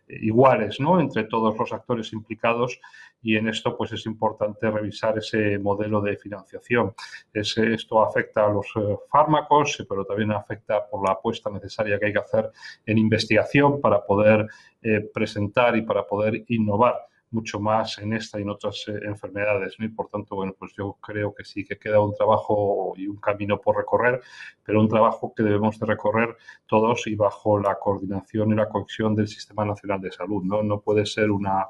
[0.07, 0.99] iguales ¿no?
[0.99, 2.79] entre todos los actores implicados
[3.21, 6.93] y en esto pues es importante revisar ese modelo de financiación.
[7.33, 12.13] esto afecta a los eh, fármacos, pero también afecta por la apuesta necesaria que hay
[12.13, 12.51] que hacer
[12.85, 14.47] en investigación para poder
[14.81, 16.95] eh, presentar y para poder innovar
[17.31, 19.75] mucho más en esta y en otras eh, enfermedades.
[19.79, 23.17] Y por tanto, bueno, pues yo creo que sí que queda un trabajo y un
[23.17, 24.21] camino por recorrer,
[24.63, 29.15] pero un trabajo que debemos de recorrer todos y bajo la coordinación y la cohesión
[29.15, 30.43] del Sistema Nacional de Salud.
[30.43, 31.67] No, no puede ser una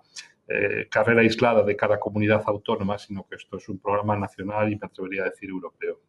[0.47, 4.77] eh, carrera aislada de cada comunidad autónoma, sino que esto es un programa nacional y
[4.77, 5.99] me atrevería a decir europeo.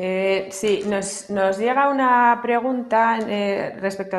[0.00, 3.18] Eh, sí, nos, llega una pregunta
[3.80, 4.16] respecto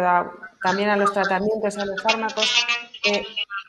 [0.62, 2.66] también a los tratamientos, a los fármacos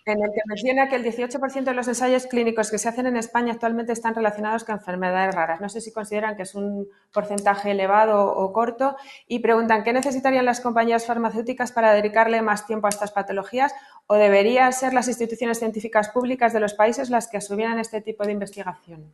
[0.06, 3.16] en el que menciona que el 18% de los ensayos clínicos que se hacen en
[3.16, 5.60] España actualmente están relacionados con enfermedades raras.
[5.60, 10.44] No sé si consideran que es un porcentaje elevado o corto y preguntan qué necesitarían
[10.44, 13.74] las compañías farmacéuticas para dedicarle más tiempo a estas patologías
[14.06, 18.24] o deberían ser las instituciones científicas públicas de los países las que asumieran este tipo
[18.24, 19.12] de investigación.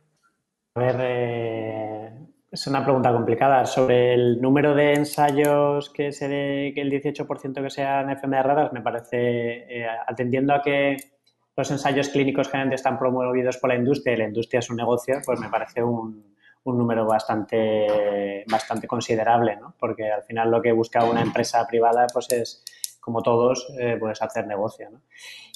[0.75, 3.65] A ver, eh, es una pregunta complicada.
[3.65, 8.73] Sobre el número de ensayos que se de, que el 18% que sean enfermedades raras,
[8.73, 10.97] me parece, eh, atendiendo a que
[11.55, 15.15] los ensayos clínicos generalmente están promovidos por la industria y la industria es un negocio,
[15.25, 19.73] pues me parece un, un número bastante, bastante considerable, ¿no?
[19.79, 22.63] Porque al final lo que busca una empresa privada, pues es,
[22.99, 25.01] como todos, eh, pues hacer negocio, ¿no?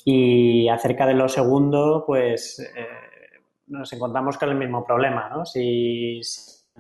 [0.04, 2.88] Y acerca de lo segundo, pues eh,
[3.68, 5.46] nos encontramos con el mismo problema, ¿no?
[5.46, 6.20] si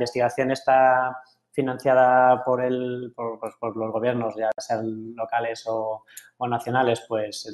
[0.02, 1.22] investigación está
[1.52, 6.04] financiada por, el, por, pues, los gobiernos, ya sean locales o,
[6.47, 7.47] nacionales, pues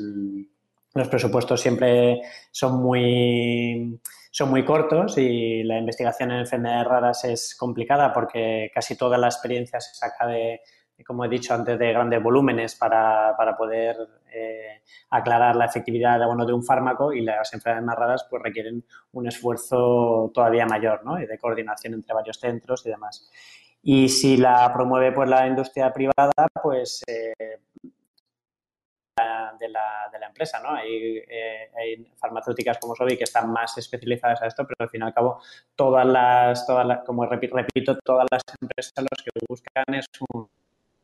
[0.94, 2.22] los presupuestos siempre
[2.52, 4.00] son muy,
[4.32, 9.28] son muy cortos y la investigación en enfermedades raras es complicada porque casi toda la
[9.28, 10.62] experiencia se saca de,
[11.06, 13.98] como he dicho antes, de grandes volúmenes para, poder
[14.34, 18.84] eh, aclarar la efectividad de, de un fármaco y las enfermedades más raras pues requieren
[19.14, 21.16] un esfuerzo todavía mayor ¿no?
[21.16, 23.30] de coordinación entre varios centros y demás.
[23.84, 27.34] Y si la promueve pues, la industria privada, pues eh,
[29.60, 30.72] de la, de la empresa, ¿no?
[30.72, 31.20] Hay,
[31.76, 35.14] hay, farmacéuticas como Sobi que están más especializadas a esto, pero al fin y al
[35.14, 35.42] cabo
[35.76, 40.48] todas las, todas las como repito, todas las empresas lo que buscan es un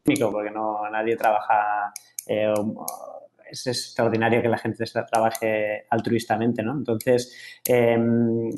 [0.03, 1.93] porque no nadie trabaja
[2.27, 2.53] eh,
[3.49, 6.73] es extraordinario que la gente trabaje altruistamente, ¿no?
[6.73, 8.49] Entonces, em,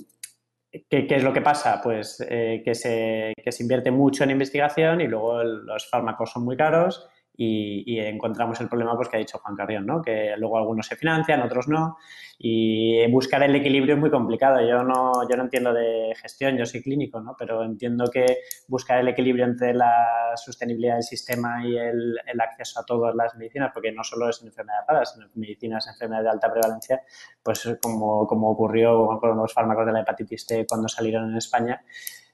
[0.71, 1.81] ¿qué, es lo que pasa?
[1.83, 6.45] Pues eh, que, se, que se invierte mucho en investigación y luego los fármacos son
[6.45, 10.01] muy caros y, encontramos el problema pues, que ha dicho Juan Carrión, ¿no?
[10.01, 11.97] que luego algunos se financian, otros no,
[12.37, 14.59] y buscar el equilibrio es muy complicado.
[14.61, 17.35] Yo no, yo no entiendo de gestión, yo soy clínico, ¿no?
[17.37, 18.25] pero entiendo que
[18.67, 23.35] buscar el equilibrio entre la sostenibilidad del sistema y el, el acceso a todas las
[23.35, 27.01] medicinas, porque no solo es en enfermedades raras, sino medicinas, enfermedades de alta prevalencia,
[27.43, 31.81] pues como, como ocurrió con los fármacos de la hepatitis T cuando salieron en España,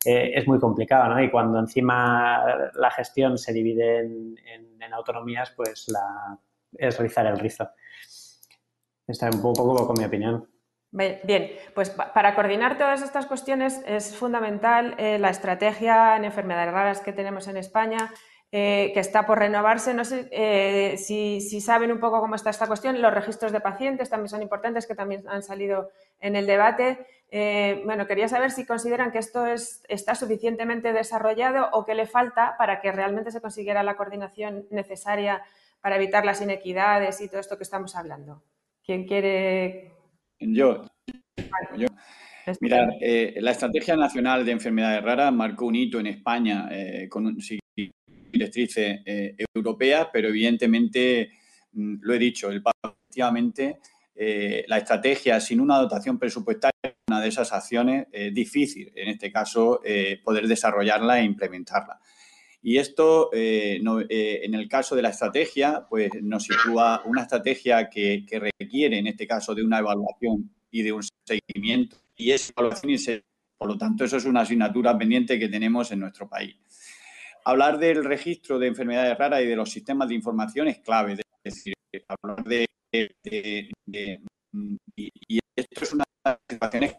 [0.04, 1.22] eh, es muy complicado, ¿no?
[1.22, 2.44] Y cuando encima
[2.74, 6.38] la gestión se divide en, autonomías, pues la,
[6.74, 7.70] es rizar el rizo.
[9.08, 10.50] Esta es un poco con mi opinión.
[10.92, 17.00] Bien, pues para coordinar todas estas cuestiones es fundamental eh, la estrategia en enfermedades raras
[17.00, 18.12] que tenemos en España,
[18.52, 19.94] eh, que está por renovarse.
[19.94, 23.02] No sé si, saben un poco cómo está esta cuestión.
[23.02, 27.06] Los registros de pacientes también son importantes, que también han salido en el debate.
[27.34, 32.56] Eh, bueno, quería saber si consideran que esto está suficientemente desarrollado o qué le falta
[32.58, 35.42] para que realmente se consiguiera la coordinación necesaria
[35.80, 38.44] para evitar las inequidades y todo esto que estamos hablando.
[38.86, 39.92] ¿Quién quiere?
[40.40, 40.84] Yo.
[42.60, 47.38] Mirar, eh, la Estrategia Nacional de Enfermedades Raras marcó un hito en España eh, con
[48.32, 49.02] directrices
[49.54, 51.32] europeas, pero evidentemente,
[51.72, 52.62] mm, lo he dicho, el
[53.12, 53.80] efectivamente
[54.16, 59.10] eh, la estrategia sin una dotación presupuestaria es una de esas acciones eh, difícil, en
[59.10, 62.00] este caso, eh, poder desarrollarla e implementarla.
[62.64, 69.00] Y esto, en el caso de la estrategia, pues nos sitúa una estrategia que, requiere,
[69.00, 71.98] en este caso, de una evaluación y de un seguimiento.
[72.16, 72.98] Y esa evaluación, y
[73.58, 76.56] por lo tanto, eso es una asignatura pendiente que tenemos en nuestro país.
[77.46, 81.18] Hablar del registro de enfermedades raras y de los sistemas de información es clave.
[81.44, 81.74] Es decir,
[82.08, 83.10] hablar de y,
[85.56, 86.04] esto es una
[86.50, 86.92] situación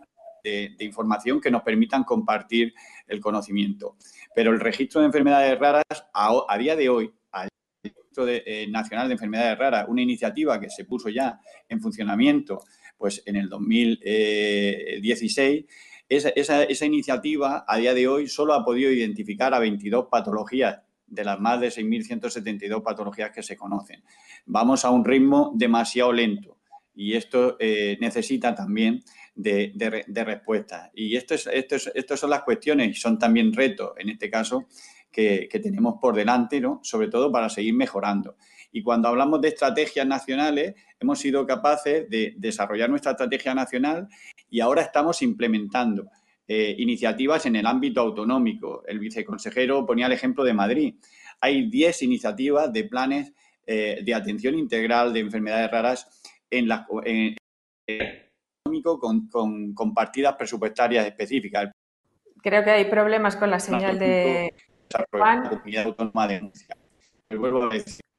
[0.45, 2.72] de, información que nos permitan compartir
[3.07, 3.97] el conocimiento.
[4.34, 7.49] Pero el registro de enfermedades raras, a, día de hoy, el
[7.84, 12.61] registro eh, nacional de enfermedades raras, una iniciativa que se puso ya en funcionamiento
[12.99, 15.64] pues en el 2016,
[16.09, 20.78] esa, esa, esa, iniciativa a día de hoy solo ha podido identificar a 22 patologías
[21.12, 24.02] de las más de 6.172 patologías que se conocen.
[24.46, 26.58] Vamos a un ritmo demasiado lento
[26.94, 29.02] y esto eh, necesita también
[29.34, 30.90] de, de, respuesta.
[30.94, 34.66] Y estas son las cuestiones y son también retos, en este caso,
[35.10, 36.80] que, tenemos por delante, ¿no?
[36.82, 38.36] sobre todo para seguir mejorando.
[38.72, 44.08] Y cuando hablamos de estrategias nacionales, hemos sido capaces de desarrollar nuestra estrategia nacional
[44.48, 46.08] y ahora estamos implementando
[46.49, 48.84] eh, iniciativas en el ámbito autonómico.
[48.86, 50.95] El viceconsejero ponía el ejemplo de Madrid.
[51.40, 53.32] Hay 10 iniciativas de planes
[53.66, 56.20] eh, de atención integral de enfermedades raras
[56.51, 57.36] en la en,
[58.82, 59.28] con,
[59.74, 61.70] con, partidas presupuestarias específicas.
[62.43, 64.53] Creo que hay problemas con la señal de
[65.11, 65.62] Juan.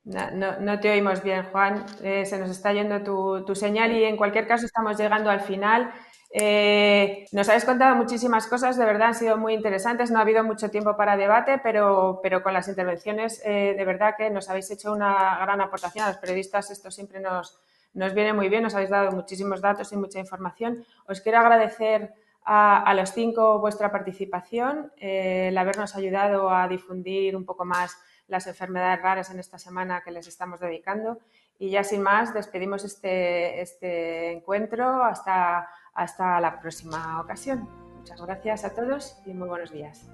[0.06, 1.86] No, no, te oímos bien, Juan.
[2.04, 5.42] Eh, se nos está yendo tu, tu, señal y en cualquier caso estamos llegando al
[5.42, 5.94] final.
[6.36, 10.10] Eh, nos habéis contado muchísimas cosas, de verdad han sido muy interesantes.
[10.10, 14.16] No ha habido mucho tiempo para debate, pero, pero con las intervenciones, eh, de verdad
[14.18, 16.06] que nos habéis hecho una gran aportación.
[16.06, 17.60] A los periodistas esto siempre nos,
[17.94, 20.84] nos viene muy bien, nos habéis dado muchísimos datos y mucha información.
[21.08, 22.12] Os quiero agradecer
[22.46, 27.96] a, los cinco vuestra participación, eh, el habernos ayudado a difundir un poco más
[28.28, 31.20] las enfermedades raras en esta semana que les estamos dedicando.
[31.60, 37.68] Y ya sin más, despedimos este, este encuentro hasta hasta la próxima ocasión.
[37.98, 40.10] Muchas gracias a todos y muy buenos días.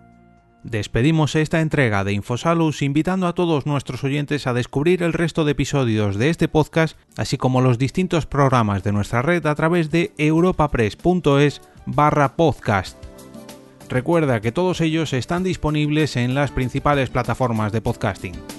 [0.64, 5.54] Despedimos esta entrega de Infosalus invitando a todos nuestros oyentes a descubrir el resto de
[5.54, 10.12] episodios de este podcast, así como los distintos programas de nuestra red a través de
[10.18, 12.98] europapress.es barra podcast.
[13.88, 18.59] Recuerda que todos ellos están disponibles en las principales plataformas de podcasting.